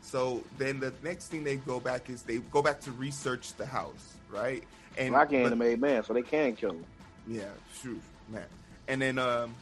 [0.03, 3.67] So then the next thing they go back is they go back to research the
[3.67, 4.63] house, right?
[4.97, 6.85] And Rocky ain't but- a made man, so they can kill him.
[7.27, 7.45] Yeah,
[7.81, 8.45] true, man.
[8.87, 9.55] And then, um,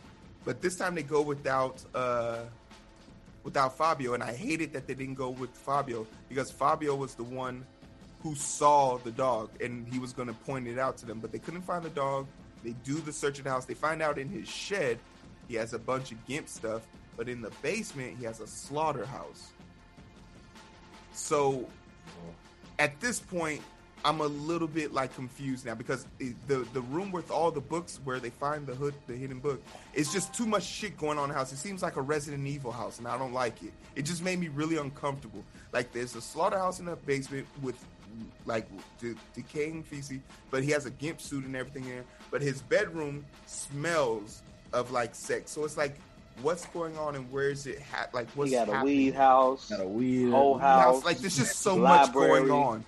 [0.45, 2.41] but this time they go without uh,
[3.45, 7.25] without Fabio, and I hated that they didn't go with Fabio because Fabio was the
[7.25, 7.65] one
[8.23, 11.33] who saw the dog, and he was going to point it out to them, but
[11.33, 12.27] they couldn't find the dog.
[12.62, 13.64] They do the search of the house.
[13.64, 14.99] They find out in his shed
[15.49, 16.83] he has a bunch of gimp stuff,
[17.16, 19.51] but in the basement he has a slaughterhouse.
[21.12, 21.66] So
[22.79, 23.61] at this point,
[24.05, 28.01] I'm a little bit like confused now because the the room with all the books
[28.03, 29.62] where they find the hood, the hidden book,
[29.95, 31.53] it's just too much shit going on in the house.
[31.53, 33.73] It seems like a Resident Evil house, and I don't like it.
[33.95, 35.45] It just made me really uncomfortable.
[35.73, 37.77] Like there's a slaughterhouse in the basement with
[38.47, 38.67] like
[39.01, 40.19] de- decaying feces,
[40.51, 42.05] but he has a gimp suit and everything in.
[42.31, 44.43] But his bedroom smells
[44.73, 45.97] of like sex, so it's like
[46.41, 48.97] what's going on and where is it ha- like what's he got a happening.
[48.97, 50.31] weed house, Got a weed.
[50.31, 51.05] whole House, house.
[51.05, 52.83] like there's just so much going on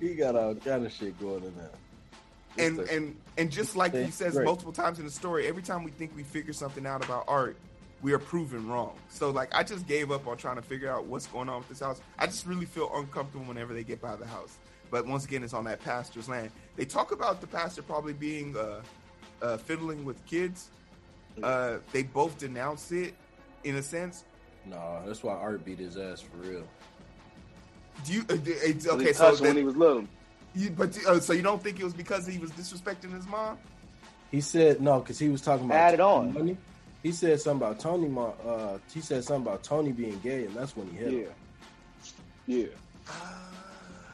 [0.00, 1.70] He got all kind of shit going in there.
[2.66, 4.46] and a- and and just like he says great.
[4.46, 7.58] multiple times in the story every time we think we figure something out about art
[8.00, 11.04] we are proven wrong so like i just gave up on trying to figure out
[11.04, 14.16] what's going on with this house i just really feel uncomfortable whenever they get by
[14.16, 14.56] the house
[14.90, 18.56] but once again it's on that pastor's land they talk about the pastor probably being
[18.56, 18.80] uh,
[19.42, 20.70] uh fiddling with kids
[21.42, 23.14] uh they both denounce it
[23.64, 24.24] in a sense
[24.64, 26.64] no, that's why Art beat his ass for real.
[28.04, 30.04] do you uh, it's, okay so touched him when he was little.
[30.54, 33.58] you, but uh, so you don't think it was because he was disrespecting his mom
[34.30, 36.32] He said no because he was talking about Add it Tony on.
[36.34, 36.56] Money.
[37.02, 38.12] He said something about Tony.
[38.44, 41.32] Uh, he said something about Tony being gay, and that's when he hit Yeah, him.
[42.46, 42.66] yeah.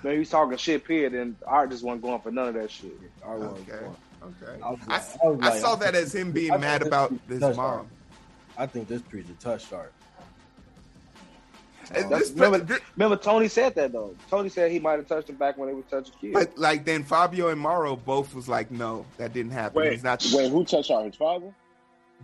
[0.03, 0.85] Maybe he's talking shit.
[0.85, 2.93] Period, and Art just wasn't going for none of that shit.
[3.25, 3.79] Art wasn't Okay.
[3.81, 3.97] going.
[4.41, 6.57] okay I was I, like- s- I was I saw that as him being I
[6.59, 7.87] mad thought about this his mom Art.
[8.59, 9.93] I think this preacher touched Art.
[11.95, 14.15] And Uh, this- remember, this- remember, Tony said that though.
[14.31, 16.33] Tony said he might have touched him back when they were touching kids.
[16.35, 19.81] But like then Fabio and Mauro both was like, no, that didn't happen.
[19.83, 21.53] Wait, He's not wait, who touched on his father?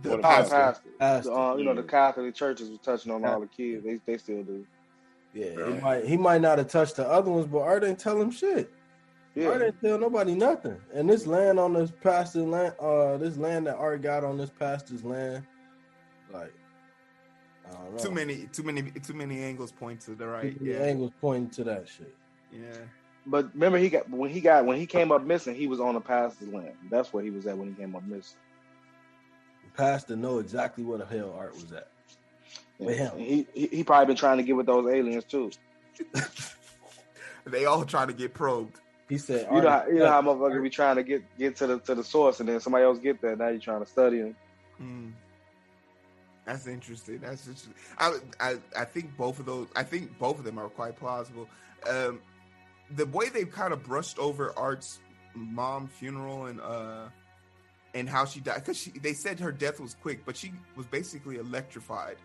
[0.01, 0.55] the the pastor.
[0.55, 0.89] pastor.
[0.97, 1.33] Pastor.
[1.33, 3.83] Uh, you know, the Catholic churches were touching on all the kids.
[3.83, 4.65] They they still do.
[5.33, 5.73] Yeah, Right.
[5.75, 8.31] he might he might not have touched the other ones, but Art didn't tell him
[8.31, 8.71] shit.
[9.45, 10.79] Art didn't tell nobody nothing.
[10.93, 14.49] And this land on this pastor's land, uh, this land that Art got on this
[14.49, 15.45] pastor's land,
[16.33, 16.51] like
[17.67, 17.97] I don't know.
[17.99, 20.57] Too many, too many, too many angles point to the right.
[20.59, 22.13] The Yeah, angles pointing to that shit.
[22.51, 22.77] yeah.
[23.27, 25.93] but remember he got when he got when he came up missing, he was on
[25.93, 26.73] the pastor's land.
[26.89, 28.37] That's where he was at when he came up missing.
[29.63, 31.87] The pastor know exactly where the hell Art was at.
[32.79, 33.17] With him.
[33.19, 35.51] He, he he probably been trying to get with those aliens too.
[37.45, 38.79] They all try to get probed.
[39.07, 41.67] He said, You know, how, you know how motherfuckers be trying to get get to
[41.67, 43.39] the to the source, and then somebody else get that.
[43.39, 44.35] Now you're trying to study him.
[44.77, 45.07] Hmm.
[46.45, 47.19] That's interesting.
[47.19, 47.73] That's interesting.
[47.97, 49.67] I, I, I think both of those.
[49.75, 51.47] I think both of them are quite plausible.
[51.87, 52.21] Um,
[52.91, 54.99] the way they've kind of brushed over Art's
[55.35, 57.05] mom funeral and uh,
[57.93, 60.85] and how she died because she they said her death was quick, but she was
[60.85, 62.17] basically electrified.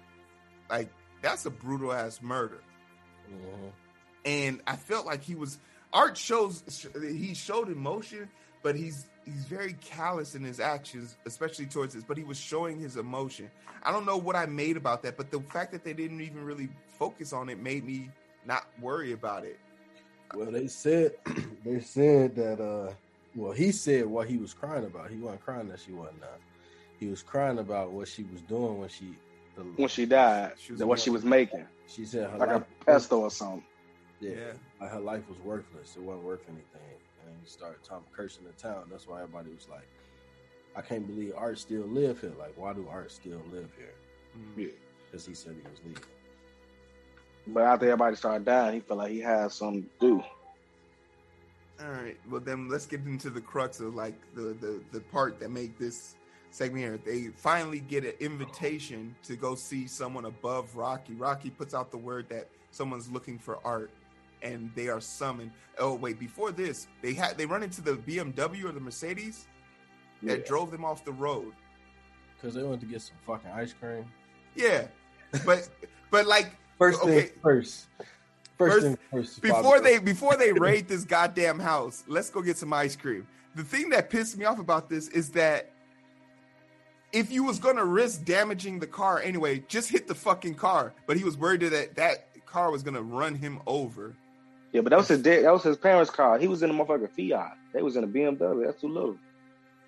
[0.71, 0.89] Like
[1.23, 2.61] that's a brutal ass murder.
[3.31, 3.73] Mhm.
[4.27, 5.59] and I felt like he was
[5.93, 6.63] art shows
[7.01, 8.29] he showed emotion,
[8.63, 12.05] but he's he's very callous in his actions, especially towards this.
[12.05, 13.51] But he was showing his emotion.
[13.83, 16.45] I don't know what I made about that, but the fact that they didn't even
[16.45, 18.11] really focus on it made me
[18.47, 19.59] not worry about it.
[20.35, 21.13] Well, they said
[21.65, 22.61] they said that.
[22.61, 22.93] uh
[23.35, 25.11] Well, he said what he was crying about.
[25.11, 26.21] He wasn't crying that she wasn't.
[26.21, 26.41] Not.
[26.99, 29.17] He was crying about what she was doing when she.
[29.57, 32.49] The, When she died, She was than what she was making, she said her like
[32.49, 33.65] life, a pesto or something.
[34.21, 34.53] yeah, Yeah.
[34.81, 35.97] like her life was worthless.
[35.97, 36.99] It wasn't worth anything.
[37.27, 38.85] And he started talking cursing the town.
[38.91, 39.87] That's why everybody was like,
[40.77, 42.33] "I can't believe Art still live here.
[42.39, 43.95] Like, why do Art still live here?"
[44.37, 44.57] Mm.
[44.57, 44.67] Yeah.
[45.07, 46.03] Because he said he was leaving.
[47.47, 50.25] But after everybody started dying, he felt like he had something to do.
[51.81, 52.17] All right.
[52.31, 55.79] Well, then let's get into the crux of like the the the part that make
[55.79, 56.15] this
[56.55, 56.99] segment here.
[57.05, 61.15] They finally get an invitation to go see someone above Rocky.
[61.15, 63.91] Rocky puts out the word that someone's looking for art,
[64.43, 65.51] and they are summoned.
[65.79, 69.47] Oh wait, before this, they had they run into the BMW or the Mercedes
[70.23, 70.45] that Yeah.
[70.47, 71.53] drove them off the road.
[72.37, 74.05] Because they went to get some fucking ice cream.
[74.55, 74.87] Yeah,
[75.45, 75.69] but
[76.11, 77.21] but like First Okay.
[77.23, 77.87] thing first.
[78.59, 79.43] First, First- thing first.
[79.43, 83.27] before they before they raid this goddamn house, let's go get some ice cream.
[83.57, 85.71] The thing that pissed me off about this is that
[87.15, 90.93] if you was gonna risk damaging the car anyway, just hit the fucking car.
[91.07, 94.15] But he was worried that that car was gonna run him over.
[94.73, 95.45] Yeah, but that was his dad.
[95.45, 96.39] That was his parents' car.
[96.39, 97.57] He was in a motherfucking Fiat.
[97.73, 98.67] They was in a BMW.
[98.67, 99.17] That's too little.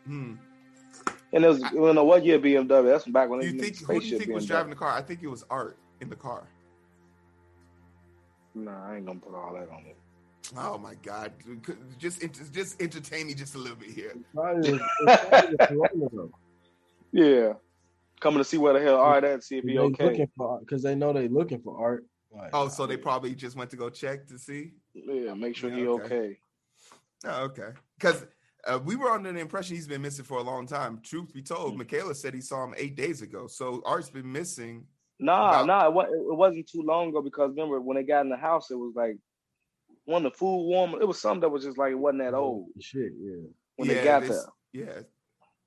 [0.07, 0.35] Hmm.
[1.33, 2.85] And it was, I don't know what year BMW.
[2.85, 4.77] That's from back when Do you think who do you spaceship think was driving the
[4.77, 4.93] car?
[4.93, 6.47] I think it was Art in the car.
[8.55, 9.97] Nah, I ain't gonna put all that on it.
[10.57, 11.33] Oh my god!
[11.99, 12.23] Just
[12.53, 14.15] just entertain me just a little bit here.
[17.17, 17.55] Yeah,
[18.21, 20.05] coming to see where the hell Art at, see if he okay.
[20.05, 22.05] looking for because they know they looking for art.
[22.31, 24.73] Like, Oh, so they probably just went to go check to see.
[24.93, 26.05] Yeah, make sure Yeah, he okay.
[26.05, 26.39] okay.
[27.25, 27.69] Oh, okay.
[27.99, 28.27] Because
[28.67, 31.01] uh, we were under the impression he's been missing for a long time.
[31.03, 31.79] Truth be told, Mm.
[31.79, 33.47] Michaela said he saw him eight days ago.
[33.47, 34.85] So Art's been missing.
[35.19, 36.03] Nah, About- nah, it, wa-
[36.33, 38.93] it wasn't too long ago because remember when they got in the house, it was
[38.95, 39.17] like
[40.05, 40.95] when the food warm.
[41.01, 43.47] It was something that was just like it wasn't that old Shit, yeah.
[43.77, 44.85] when Yeah, they got this- there.
[44.87, 45.01] Yeah.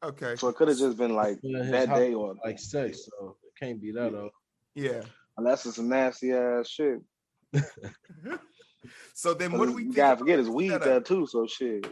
[0.03, 0.35] Okay.
[0.37, 3.53] So it could have just been like Yeah, that day or Like sex, so it
[3.63, 4.29] can't be that though.
[4.75, 5.01] Yeah.
[5.37, 6.99] unless it's some nasty ass shit.
[9.13, 9.95] So then, what do we you think?
[9.97, 10.85] gotta forget it's the weed setup?
[10.85, 11.27] there too.
[11.27, 11.85] So shit.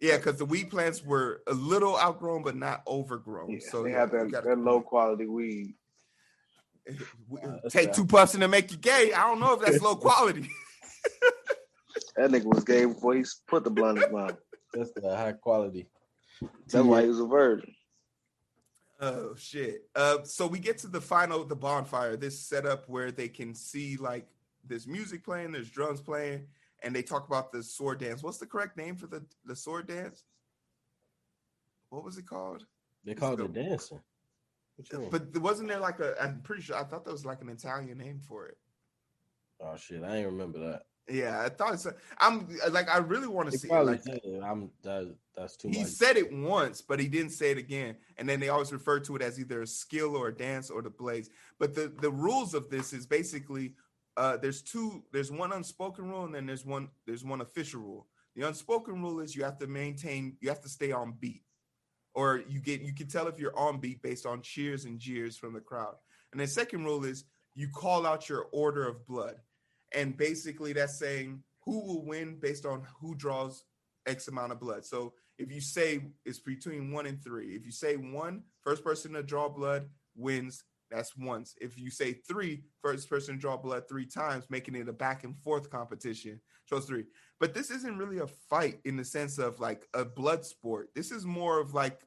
[0.00, 3.50] Yeah, because the weed plants were a little outgrown, but not overgrown.
[3.52, 5.74] Yeah, so they yeah, have that, got a that low quality weed.
[7.42, 7.94] Uh, that's take bad.
[7.94, 9.12] two puffs and to make you gay.
[9.14, 10.46] I don't know if that's low quality.
[12.16, 14.36] That nigga was gay before he put the blunt in his mouth.
[14.74, 15.86] That's the high quality.
[16.66, 17.74] That's why he was a virgin.
[19.00, 19.88] Oh shit.
[19.94, 23.96] Uh so we get to the final the bonfire, this setup where they can see
[23.96, 24.26] like
[24.66, 26.46] there's music playing, there's drums playing,
[26.82, 28.22] and they talk about the sword dance.
[28.22, 30.24] What's the correct name for the the sword dance?
[31.90, 32.66] What was it called?
[33.04, 34.00] They called it dancing.
[34.90, 35.10] What?
[35.10, 37.98] But wasn't there like a I'm pretty sure I thought there was like an Italian
[37.98, 38.58] name for it.
[39.60, 40.82] oh shit, I ain't remember that.
[41.08, 41.92] Yeah, I thought so.
[42.18, 43.72] I'm like I really want to see it.
[43.72, 44.02] Like.
[44.42, 45.14] I'm that.
[45.36, 45.88] That's too he much.
[45.88, 47.96] said it once, but he didn't say it again.
[48.16, 50.80] And then they always refer to it as either a skill or a dance or
[50.80, 51.28] the blades.
[51.58, 53.74] But the the rules of this is basically
[54.16, 58.06] uh there's two there's one unspoken rule and then there's one there's one official rule.
[58.36, 61.42] The unspoken rule is you have to maintain you have to stay on beat.
[62.14, 65.36] Or you get you can tell if you're on beat based on cheers and jeers
[65.36, 65.96] from the crowd.
[66.32, 67.24] And the second rule is
[67.54, 69.36] you call out your order of blood.
[69.94, 73.64] And basically that's saying who will win based on who draws
[74.06, 74.84] X amount of blood.
[74.84, 79.12] So if you say it's between one and three, if you say one, first person
[79.12, 80.64] to draw blood wins.
[80.90, 81.56] That's once.
[81.60, 85.24] If you say three, first person to draw blood three times, making it a back
[85.24, 86.40] and forth competition.
[86.70, 87.04] It's three.
[87.40, 90.90] But this isn't really a fight in the sense of like a blood sport.
[90.94, 92.00] This is more of like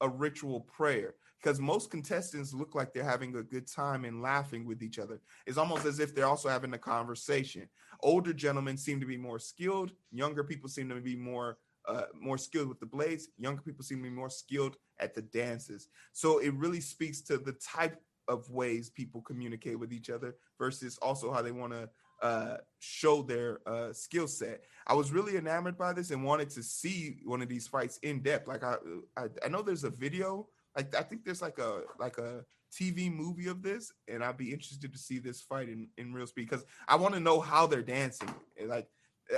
[0.00, 1.14] a ritual prayer
[1.44, 5.20] because most contestants look like they're having a good time and laughing with each other.
[5.46, 7.68] It's almost as if they're also having a conversation.
[8.00, 9.92] Older gentlemen seem to be more skilled.
[10.10, 13.28] Younger people seem to be more uh, more skilled with the blades.
[13.36, 15.88] Younger people seem to be more skilled at the dances.
[16.14, 20.96] So it really speaks to the type of ways people communicate with each other versus
[21.02, 21.90] also how they want to
[22.22, 24.62] uh, show their uh, skill set.
[24.86, 28.22] I was really enamored by this and wanted to see one of these fights in
[28.22, 28.48] depth.
[28.48, 28.76] Like I,
[29.14, 30.48] I, I know there's a video.
[30.76, 34.52] Like I think there's like a like a TV movie of this, and I'd be
[34.52, 37.66] interested to see this fight in in real speed because I want to know how
[37.66, 38.32] they're dancing.
[38.66, 38.88] Like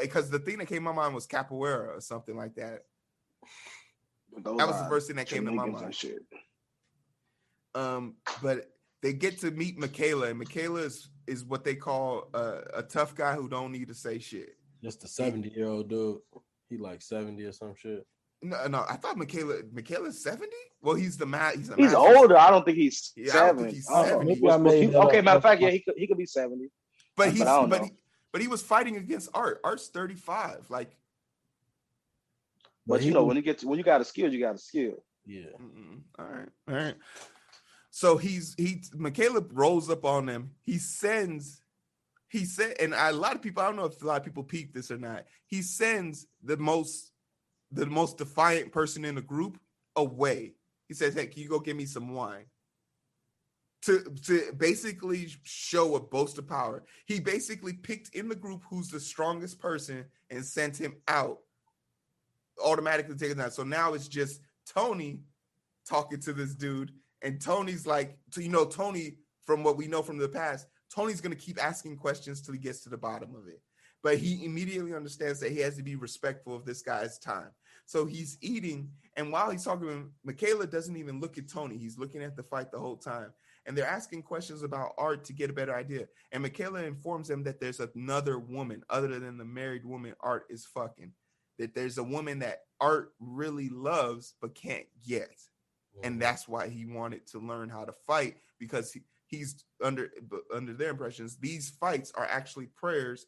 [0.01, 2.85] because the thing that came to my mind was capoeira or something like that.
[4.37, 5.95] Those That was the first thing that came to my mind.
[7.75, 8.71] Um, but
[9.03, 13.15] they get to meet Michaela, and Michaela is, is what they call a, a tough
[13.15, 14.57] guy who don't need to say shit.
[14.83, 16.19] Just a 70 year old dude.
[16.69, 18.07] He like 70 or some shit.
[18.43, 20.51] No, no, I thought Michaela Michaela's 70?
[20.83, 21.53] Well, he's the man.
[21.57, 22.37] He's, a He's older.
[22.37, 23.63] I don't think he's Yeah, I seventy.
[23.65, 24.35] think he's I don't know.
[24.35, 24.59] 70.
[24.59, 25.25] Maybe made that okay, up.
[25.25, 26.71] matter of fact, yeah, he could he could be seventy.
[27.17, 27.91] But but he's I don't but he,
[28.33, 29.61] but he was fighting against Art.
[29.65, 30.67] Art's 35.
[30.69, 30.97] Like,
[32.87, 34.39] But he you know, was- when you get to, when you got a skill, you
[34.41, 35.03] got a skill.
[35.25, 35.47] Yeah.
[35.61, 36.03] mm-mm.
[36.19, 36.95] all right, all right.
[37.91, 40.51] So he's he Michaela rolls up on them.
[40.63, 41.63] He sends
[42.29, 44.43] he said, and a lot of people, I don't know if a lot of people
[44.45, 45.25] peep this or not.
[45.47, 47.13] He sends the most
[47.77, 49.59] the most defiant person in the group
[49.95, 50.55] away.
[50.89, 52.47] He says, Hey, can you go get me some wine?
[53.83, 56.85] To to basically show a boast of power.
[57.05, 61.39] He basically picked in the group who's the strongest person and sent him out.
[62.65, 63.53] Automatically taking that.
[63.53, 65.21] So now it's just Tony
[65.87, 66.91] talking to this dude,
[67.23, 71.21] and Tony's like, so you know, Tony, from what we know from the past, Tony's
[71.21, 73.61] gonna keep asking questions till he gets to the bottom of it.
[74.03, 77.51] But he immediately understands that he has to be respectful of this guy's time.
[77.87, 81.79] So he's eating, and while he's talking, to him, Michaela doesn't even look at Tony.
[81.79, 83.33] He's looking at the fight the whole time.
[83.65, 86.07] And they're asking questions about art to get a better idea.
[86.33, 90.67] And Michaela informs them that there's another woman other than the married woman art is
[90.67, 91.13] fucking.
[91.59, 95.31] That there's a woman that art really loves but can't get
[96.03, 100.11] and that's why he wanted to learn how to fight because he, he's under
[100.55, 103.27] under their impressions these fights are actually prayers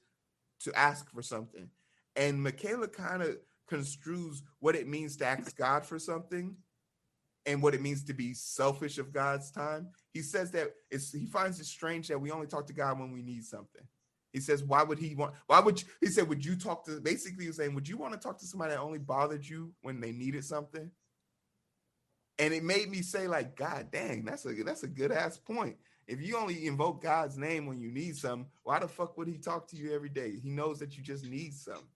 [0.61, 1.69] to ask for something
[2.17, 3.37] and michaela kind of
[3.69, 6.57] construes what it means to ask god for something
[7.47, 9.89] and what it means to be selfish of god's time
[10.19, 13.12] he says that it's he finds it strange that we only talk to god when
[13.12, 13.83] we need something.
[14.33, 17.01] He says why would he want why would you, he said would you talk to
[17.01, 19.73] basically he was saying would you want to talk to somebody that only bothered you
[19.83, 20.91] when they needed something?
[22.41, 25.77] And it made me say like god dang that's a that's a good ass point.
[26.09, 29.39] If you only invoke god's name when you need something why the fuck would he
[29.39, 30.33] talk to you every day?
[30.43, 31.87] He knows that you just need something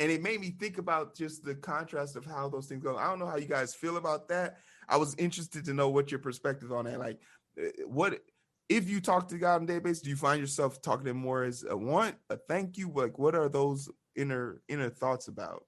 [0.00, 3.06] and it made me think about just the contrast of how those things go i
[3.06, 4.56] don't know how you guys feel about that
[4.88, 7.20] i was interested to know what your perspective on that like
[7.62, 8.20] uh, what
[8.68, 11.44] if you talk to god on a daily do you find yourself talking to more
[11.44, 15.64] as a want a thank you like what are those inner inner thoughts about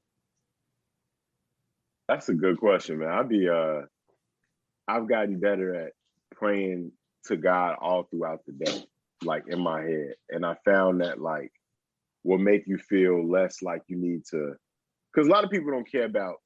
[2.08, 3.08] That's a good question, man.
[3.08, 3.82] I'd be uh
[4.88, 5.92] I've gotten better at
[6.34, 6.92] praying
[7.26, 8.84] to God all throughout the day,
[9.24, 10.14] like in my head.
[10.28, 11.52] And I found that like
[12.24, 14.54] will make you feel less like you need to
[15.12, 16.36] because a lot of people don't care about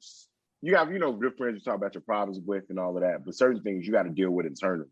[0.62, 3.02] you have, you know, good friends you talk about your problems with and all of
[3.02, 4.88] that, but certain things you got to deal with internally.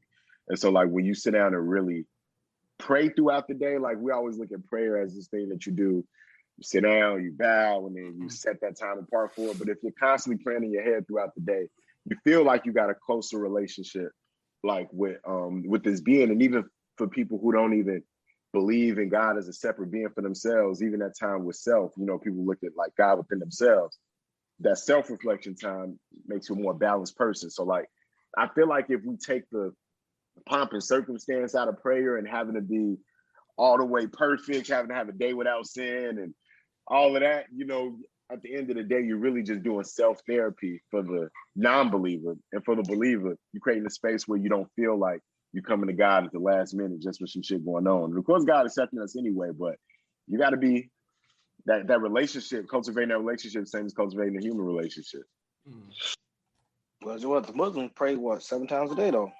[0.48, 2.06] And so like when you sit down and really
[2.78, 5.72] pray throughout the day, like we always look at prayer as this thing that you
[5.72, 6.04] do.
[6.56, 9.58] You sit down, you bow, and then you set that time apart for it.
[9.58, 11.68] But if you're constantly praying in your head throughout the day,
[12.04, 14.12] you feel like you got a closer relationship
[14.62, 16.64] like with um with this being and even
[16.96, 18.02] for people who don't even
[18.54, 22.06] believe in God as a separate being for themselves, even that time with self, you
[22.06, 23.98] know, people look at like God within themselves.
[24.60, 27.50] That self-reflection time makes you a more balanced person.
[27.50, 27.86] So like
[28.38, 29.72] I feel like if we take the
[30.48, 32.96] pomp and circumstance out of prayer and having to be
[33.58, 36.34] all the way perfect, having to have a day without sin and
[36.86, 37.96] all of that, you know,
[38.30, 41.90] at the end of the day, you're really just doing self therapy for the non
[41.90, 42.36] believer.
[42.52, 45.20] And for the believer, you're creating a space where you don't feel like
[45.54, 48.10] you're coming to God at the last minute just with some shit going on.
[48.10, 49.76] And of course, God accepting us anyway, but
[50.26, 50.90] you got to be
[51.66, 55.22] that, that relationship, cultivating that relationship, same as cultivating a human relationship.
[57.02, 57.46] Well, you know what?
[57.46, 59.30] The Muslims pray what seven times a day though.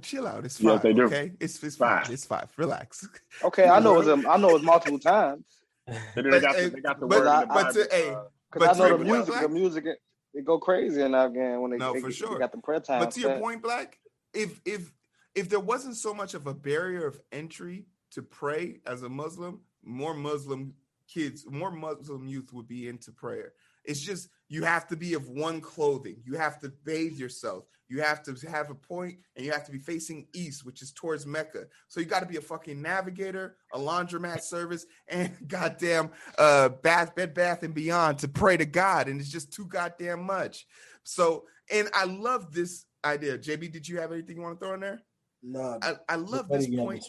[0.00, 0.44] Chill out.
[0.44, 1.04] It's Yes, they do.
[1.04, 2.04] Okay, it's it's fine.
[2.04, 2.10] Five.
[2.12, 2.46] It's fine.
[2.56, 3.06] Relax.
[3.44, 5.44] Okay, I know it's a, I know it's multiple times
[5.86, 7.72] And then But, they got, the, they got the but- word in the but Bible.
[7.72, 9.34] to- hey, uh, because But I know to the your music.
[9.34, 9.98] point, The Black- music it,
[10.34, 12.38] it go crazy in Afghan when they, No, they, for they sure.
[12.38, 13.00] got the prayer time.
[13.00, 13.40] But to your set.
[13.40, 13.98] point, Black,
[14.32, 14.90] if if
[15.34, 19.60] if there wasn't so much of a barrier of entry to pray as a Muslim,
[19.82, 20.74] more Muslim
[21.08, 23.52] kids, more Muslim youth would be into prayer.
[23.84, 26.16] It's just you have to be of one clothing.
[26.24, 27.64] You have to bathe yourself.
[27.88, 30.92] You have to have a point, and you have to be facing east, which is
[30.92, 31.64] towards Mecca.
[31.88, 37.14] So you got to be a fucking navigator, a laundromat service, and goddamn uh bath,
[37.14, 39.08] bed, bath, and beyond to pray to God.
[39.08, 40.66] And it's just too goddamn much.
[41.04, 43.36] So, and I love this idea.
[43.36, 45.02] JB, did you have anything you want to throw in there?
[45.42, 47.04] Nah, I, I love this point.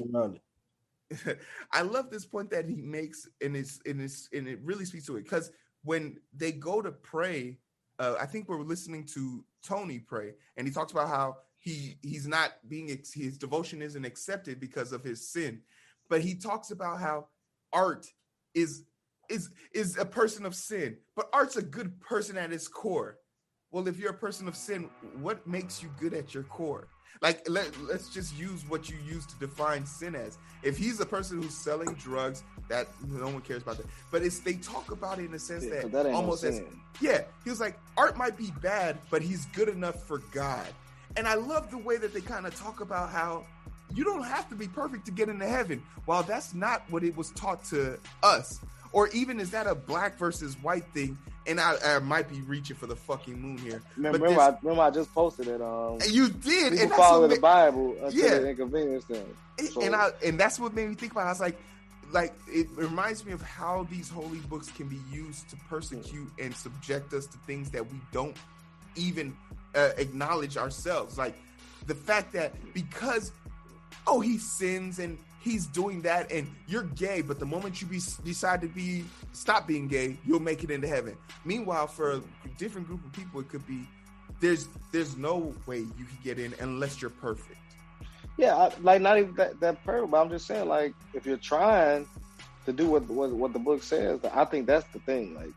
[1.71, 5.05] I love this point that he makes, and it's and it's and it really speaks
[5.07, 5.51] to it because
[5.83, 7.57] when they go to pray,
[7.99, 12.27] uh, I think we're listening to Tony pray, and he talks about how he he's
[12.27, 15.61] not being ex- his devotion isn't accepted because of his sin,
[16.09, 17.27] but he talks about how
[17.71, 18.07] art
[18.53, 18.83] is
[19.29, 23.19] is is a person of sin, but art's a good person at its core.
[23.71, 26.89] Well, if you're a person of sin, what makes you good at your core?
[27.21, 30.37] Like let, let's just use what you use to define sin as.
[30.61, 33.87] If he's a person who's selling drugs, that no one cares about that.
[34.11, 36.43] But it's they talk about it in a sense Yeah, that, that ain't no almost
[36.43, 36.61] as
[37.01, 40.67] yeah, he was like, art might be bad, but he's good enough for God.
[41.15, 43.45] And I love the way that they kind of talk about how
[43.93, 45.81] you don't have to be perfect to get into heaven.
[46.05, 48.59] While that's not what it was taught to us,
[48.91, 51.17] or even is that a black versus white thing?
[51.45, 53.81] And I, I might be reaching for the fucking moon here.
[53.97, 55.61] Remember, but remember, I, remember I just posted it.
[55.61, 58.35] Um, And you did, and follow the Bible until Yeah.
[58.35, 59.25] it inconvenience them.
[59.71, 61.23] So- and I and that's what made me think about.
[61.23, 61.27] It.
[61.27, 61.57] I was like,
[62.11, 66.55] like it reminds me of how these holy books can be used to persecute and
[66.55, 68.37] subject us to things that we don't
[68.95, 69.35] even
[69.75, 71.17] uh, acknowledge ourselves.
[71.17, 71.35] Like
[71.87, 73.31] the fact that because
[74.07, 77.99] oh he sins and he's doing that and you're gay, but the moment you be,
[78.23, 81.15] decide to be stop being gay, you'll make it into heaven.
[81.45, 82.21] Meanwhile, for a
[82.57, 83.87] different group of people, it could be
[84.39, 87.59] there's there's no way you can get in unless you're perfect.
[88.37, 91.37] Yeah, I, like not even that, that perfect, but I'm just saying, like, if you're
[91.37, 92.07] trying
[92.65, 95.35] to do what what, what the book says, I think that's the thing.
[95.35, 95.51] Like.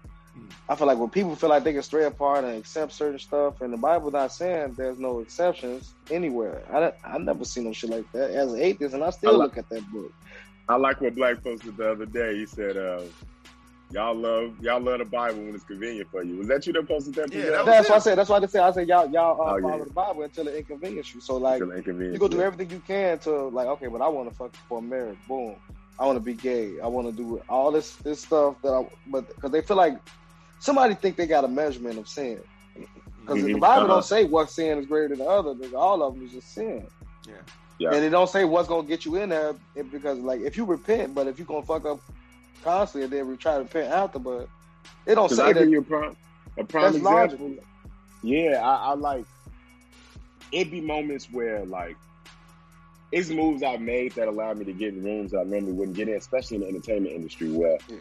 [0.68, 3.60] I feel like when people feel like they can stray apart and accept certain stuff,
[3.60, 6.62] and the Bible's not saying there's no exceptions anywhere.
[6.72, 9.32] I I never seen no shit like that as an atheist, and I still I
[9.36, 10.12] li- look at that book.
[10.68, 12.36] I like what Black posted the other day.
[12.36, 13.02] He said, uh,
[13.92, 16.88] "Y'all love y'all love the Bible when it's convenient for you." Was that you that
[16.88, 17.32] posted that?
[17.32, 17.90] Yeah, that That's it.
[17.90, 18.18] why I said.
[18.18, 18.62] That's why I said.
[18.62, 19.62] I said y'all y'all uh, Oh, yeah.
[19.62, 21.20] follow the Bible until it inconveniences you.
[21.20, 24.28] So like, Until you go do everything you can to like, okay, but I want
[24.28, 25.18] to fuck for marriage.
[25.28, 25.56] Boom.
[25.98, 26.74] I want to be gay.
[26.82, 29.98] I want to do all this this stuff that I, but because they feel like
[30.58, 32.40] somebody think they got a measurement of sin.
[33.20, 33.60] Because the Mhm.
[33.60, 33.94] Bible Uh-huh.
[33.94, 35.54] don't say what sin is greater than the other.
[35.54, 36.86] Because all of them is just sin.
[37.26, 37.34] Yeah.
[37.78, 37.92] Yeah.
[37.94, 40.64] And it don't say what's gonna get you in there it- because like if you
[40.64, 42.00] repent, but if you gonna fuck up
[42.62, 44.48] constantly and then we try to repent after, but
[45.06, 45.60] it don't say I that.
[45.60, 46.16] give you a prime,
[46.58, 47.48] a prime That's example.
[47.48, 47.64] logical.
[48.22, 49.24] Yeah, I, I like.
[50.52, 51.96] It be moments where like,
[53.12, 56.08] it's moves I've made that allowed me to get in rooms I normally wouldn't get
[56.08, 57.50] in, especially in the entertainment industry.
[57.50, 57.96] Where Yeah.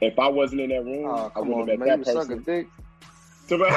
[0.00, 2.24] If I wasn't in that room, Oh, I wouldn't on, have met you that suck
[2.30, 2.42] a person.
[2.44, 2.66] dick.
[3.48, 3.56] So,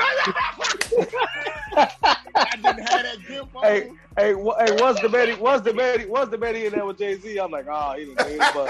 [1.76, 3.48] I didn't have that gift.
[3.64, 5.34] Hey, hey, wha- hey, what's the Betty?
[5.34, 6.06] What's the Betty?
[6.06, 7.38] What's the Betty in there with Jay Z?
[7.40, 8.70] I'm like, oh, he didn't do it, but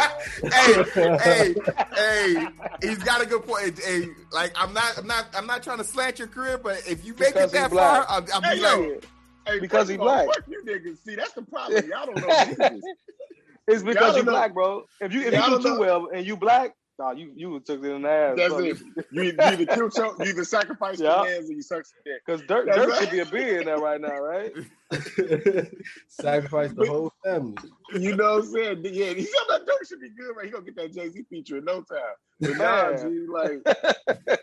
[0.54, 0.84] hey,
[1.20, 1.56] hey,
[1.96, 2.48] hey,
[2.82, 3.78] he's got a good point.
[3.84, 7.06] Hey, like I'm not, I'm not, I'm not trying to slant your career, but if
[7.06, 8.08] you make it Because he that black.
[8.08, 8.80] far, I'll, I'll Hey, be yo.
[8.94, 9.06] like,
[9.46, 10.26] Hey, because first he black.
[10.28, 11.04] Fuck you niggas.
[11.04, 11.84] See, that's the problem.
[11.90, 12.84] Y'all don't know Jesus.
[13.68, 14.86] it's because Y'all know- black, bro.
[15.02, 17.32] If you if you Y'all do don't too know- well and you black, Nah, you
[17.36, 18.38] you took it in the ass.
[18.38, 18.78] That's it.
[19.12, 21.22] You, you either kill Cho- you either sacrifice Yeah.
[21.22, 22.22] your hands or you suck some dick.
[22.26, 23.00] Because Dirk, That's Dirk right.
[23.00, 24.52] should be a billionaire right now, right?
[26.08, 27.58] Sacrifice the whole family.
[27.94, 28.82] You know what I'm saying?
[28.86, 30.46] Yeah, he said that Dirk should be good, right?
[30.46, 32.00] He gonna get that Jay Z feature in no time.
[32.40, 33.62] But nah, G, like,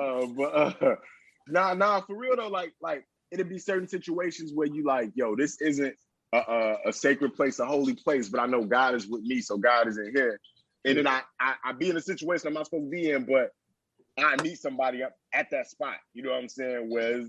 [0.00, 0.96] uh, but uh,
[1.48, 5.36] nah, nah, for real though, like, like it'd be certain situations where you like, yo,
[5.36, 5.94] this isn't
[6.32, 9.40] a, a, a sacred place, a holy place, but I know God is with me,
[9.40, 10.40] so God is in here.
[10.86, 13.24] And then I, I, I be in a situation I'm not supposed to be in,
[13.24, 13.50] but
[14.18, 15.96] I meet somebody up at that spot.
[16.14, 16.88] You know what I'm saying?
[16.88, 17.24] Where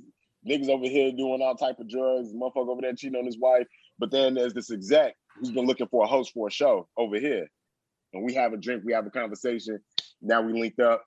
[0.47, 3.67] niggas over here doing all type of drugs, motherfucker over there cheating on his wife.
[3.99, 7.19] But then there's this exec who's been looking for a host for a show over
[7.19, 7.47] here.
[8.13, 9.79] And we have a drink, we have a conversation.
[10.21, 11.03] Now we linked up.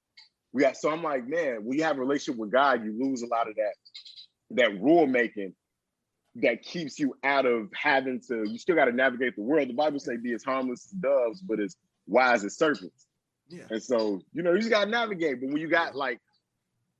[0.53, 3.23] We got so I'm like, man, when you have a relationship with God, you lose
[3.23, 3.75] a lot of that
[4.51, 5.55] that rule making
[6.37, 9.69] that keeps you out of having to, you still got to navigate the world.
[9.69, 11.77] The Bible say be as harmless as doves, but as
[12.11, 13.07] wise as serpents.
[13.49, 13.65] Yeah.
[13.71, 15.41] And so, you know, you just gotta navigate.
[15.41, 16.21] But when you got like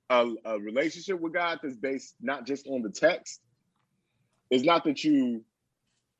[0.09, 3.41] a, a relationship with God that's based not just on the text,
[4.49, 5.43] it's not that you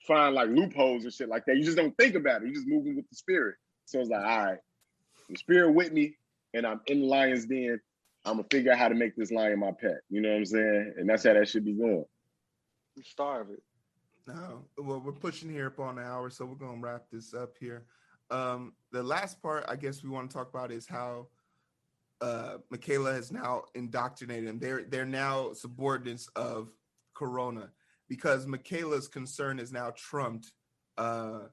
[0.07, 1.57] find like loopholes and shit like that.
[1.57, 2.47] You just don't think about it.
[2.47, 3.55] You just moving with the spirit.
[3.85, 4.59] So it's like, all right,
[5.29, 6.15] the spirit with me,
[6.53, 7.79] and I'm in the lion's den.
[8.23, 10.01] I'm gonna figure out how to make this lion my pet.
[10.09, 10.93] You know what I'm saying?
[10.97, 12.05] And that's how that should be going.
[12.95, 13.63] You starve it.
[14.27, 17.55] No, well, we're pushing here up on the hour, so we're gonna wrap this up
[17.59, 17.85] here.
[18.29, 21.27] Um, the last part, I guess, we want to talk about is how
[22.19, 24.59] uh, Michaela has now indoctrinated them.
[24.59, 26.69] They're they're now subordinates of
[27.13, 27.69] Corona
[28.07, 30.51] because Michaela's concern is now trumped
[30.97, 31.47] uh,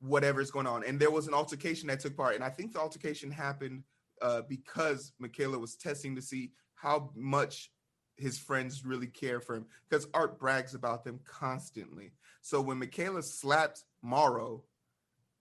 [0.00, 0.84] whatever's going on.
[0.84, 3.84] And there was an altercation that took part, and I think the altercation happened
[4.20, 7.70] uh, because Michaela was testing to see how much
[8.16, 12.12] his friends really care for him because Art brags about them constantly.
[12.42, 14.64] So when Michaela slapped Mauro,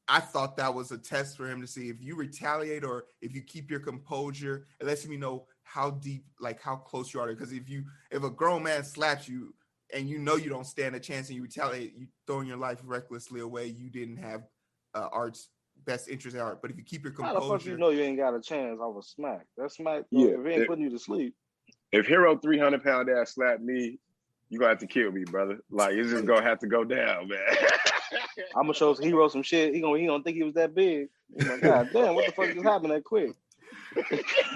[0.08, 3.34] I thought that was a test for him to see if you retaliate or if
[3.34, 7.28] you keep your composure, it lets me know how deep, like how close you are.
[7.28, 9.54] Because if you, if a grown man slaps you
[9.93, 12.80] and you know you don't stand a chance and you retaliate, you throwing your life
[12.84, 14.43] recklessly away, you didn't have
[14.93, 15.49] uh, Art's
[15.86, 16.62] best interest at heart.
[16.62, 18.41] But if you keep your How the fuck composure, you know you ain't got a
[18.41, 19.45] chance I a smack?
[19.58, 21.36] That smack, Yeah, yeah, if it ain't it- putting you to sleep.
[21.91, 23.99] If Heero 300 pound ass slapped me,
[24.49, 25.60] you gonna have to kill me, brother.
[25.70, 27.39] Like it's just gonna have to go down, man.
[28.55, 29.74] I'm gonna show Heero some shit.
[29.74, 31.09] He gonna he gonna think he was that big.
[31.36, 33.32] Like, God damn, what the fuck just happened that quick?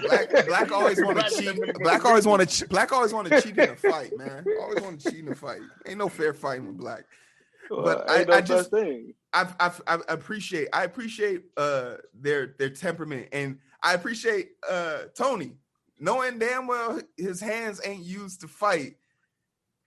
[0.02, 1.74] Black, black always want to cheat.
[1.80, 2.68] Black always want to.
[2.68, 4.44] Black always want to cheat in a fight, man.
[4.60, 5.60] Always want to cheat in a fight.
[5.86, 7.04] Ain't no fair fighting with black.
[7.70, 9.14] But Uh, I- no I just- thing.
[9.34, 10.68] I, I, I appreciate.
[10.72, 15.52] I appreciate uh their their temperament, and I appreciate uh Tony
[16.00, 18.96] knowing damn well his hands ain't used to fight.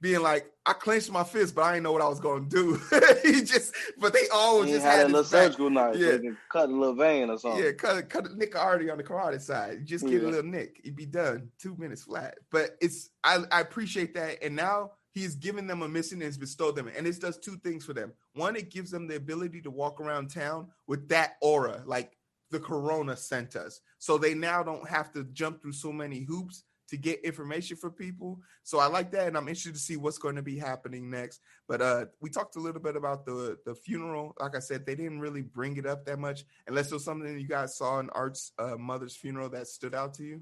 [0.01, 2.79] Being like, I clenched my fist, but I didn't know what I was gonna do.
[3.23, 6.13] he just, but they always He just had had a little surgical knife, Yeah.
[6.17, 7.63] so cut a little vein or something.
[7.63, 9.85] Yeah, cut cut a nick already on the karate side.
[9.85, 10.81] Just get a little nick.
[10.83, 11.49] You'd be done.
[11.59, 12.39] Two minutes flat.
[12.51, 14.43] But it's I, I appreciate that.
[14.43, 16.89] And now he's given them a mission and has bestowed them.
[16.95, 18.13] And this does two things for them.
[18.33, 22.17] One, it gives them the ability to walk around town with that aura, like
[22.49, 23.81] the corona sent us.
[23.99, 27.89] So they now don't have to jump through so many hoops to get information for
[27.89, 28.39] people.
[28.63, 31.39] So I like that, and I'm interested to see what's going to be happening next.
[31.67, 34.35] But uh, we talked a little bit about the the funeral.
[34.39, 37.39] Like I said, they didn't really bring it up that much, unless it was something
[37.39, 40.41] you guys saw in Art's uh, mother's funeral that stood out to you.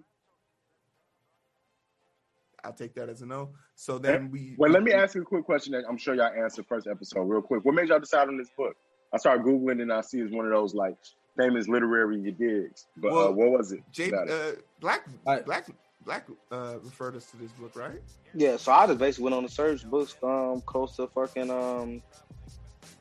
[2.63, 3.51] I'll take that as a no.
[3.75, 4.55] So then we.
[4.57, 7.21] well, let me ask you a quick question that I'm sure y'all answered first episode
[7.21, 7.63] real quick.
[7.63, 8.75] What made y'all decide on this book?
[9.13, 10.97] I started googling and I see it's one of those like
[11.37, 12.87] famous literary digs.
[12.97, 13.81] But uh, what was it?
[13.91, 14.33] Jay, about it?
[14.33, 15.67] uh, Black, I- Black,
[16.05, 18.01] Black uh, referred us to this book, right?
[18.33, 22.01] Yeah, so I just basically went on the search books um close to fucking um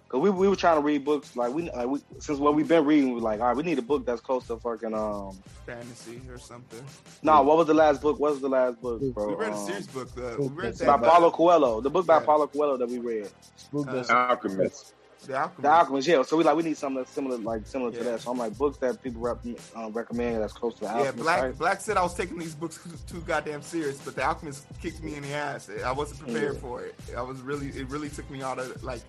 [0.09, 2.66] cause we, we were trying to read books like we like we since what we've
[2.66, 5.38] been reading we like all right we need a book that's close to fucking um
[5.66, 6.82] Fantasy or something.
[7.22, 9.57] no what was the last book what was the last book bro We read a
[9.57, 10.09] Um, series book.
[10.16, 10.99] Uh, we read It's that.
[11.01, 12.24] by Paulo Coelho the book by Yeah.
[12.24, 14.94] Paulo Coelho that we read Spook Uh, Alchemist.
[15.29, 15.62] The Alchemist.
[15.62, 17.99] the Alchemist yeah so we like we need something that's similar like similar Yeah.
[17.99, 19.39] to that so I'm like books that people rep,
[19.76, 21.59] um, recommend that's close to the Yeah, Alchemist Black right?
[21.59, 25.14] Black said I was taking these books too goddamn serious, but the Alchemist kicked me
[25.16, 25.68] in the ass.
[25.85, 26.61] I wasn't prepared Yeah.
[26.61, 26.95] for it.
[27.16, 29.03] I was really it really took me out of like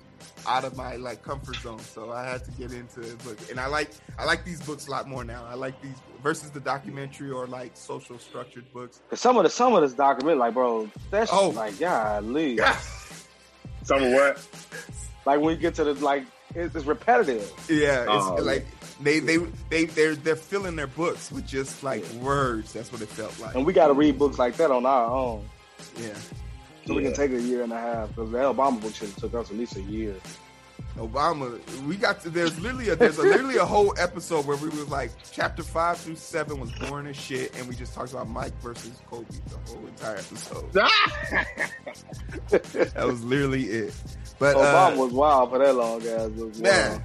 [0.45, 1.79] out of my like comfort zone.
[1.79, 3.37] So I had to get into the book.
[3.49, 5.45] And I like I like these books a lot more now.
[5.49, 8.99] I like these versus the documentary or like social structured books.
[9.09, 11.49] Cause some of the some of this document like bro that's Oh.
[11.51, 12.59] like golly
[13.83, 14.45] Some of what?
[15.25, 18.65] like when you get to the like it's, it's repetitive Yeah, it's Oh, like
[19.01, 19.37] they they
[19.69, 22.73] they they're they're filling their books with just like words.
[22.73, 23.55] That's what it felt like.
[23.55, 25.47] and we got to read books like that on our own.
[25.97, 26.13] Yeah.
[26.87, 29.17] So we can take a year and a half because the Obama book should have
[29.17, 30.15] took us at least a year.
[30.99, 31.59] Obama.
[31.87, 32.29] We got to.
[32.29, 35.97] There's literally a there's a, literally a whole episode where we was like chapter five
[35.97, 39.57] through seven was boring as shit, and we just talked about Mike versus Kobe the
[39.71, 40.71] whole entire episode.
[42.49, 43.93] that was literally it.
[44.39, 46.25] But Obama uh, was wild for that long, guys.
[46.27, 46.91] It was Man.
[46.91, 47.01] wild.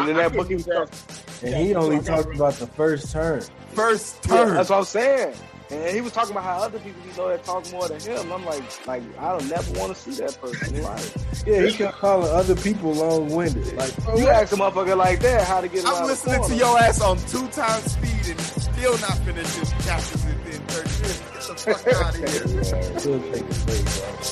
[0.00, 2.66] And then I- I that book he was couldn't And he only talked about the
[2.66, 3.40] first term.
[3.72, 4.54] first yeah, turn.
[4.54, 5.34] that's what I'm saying.
[5.74, 8.32] And he was talking about how other people he know that talk more than him.
[8.32, 10.82] I'm like, like I don't never want to see that person.
[10.82, 13.74] Like, Yeah, he kept calling other people long winded.
[13.76, 16.34] Like, bro, you ask a motherfucker like that how to get around I'm the listening
[16.34, 16.54] to corner.
[16.54, 21.20] your ass on two times speed and still not finished this chapters within 30 minutes.
[21.34, 22.20] Get the fuck out of
[22.94, 22.98] here.
[23.00, 24.24] still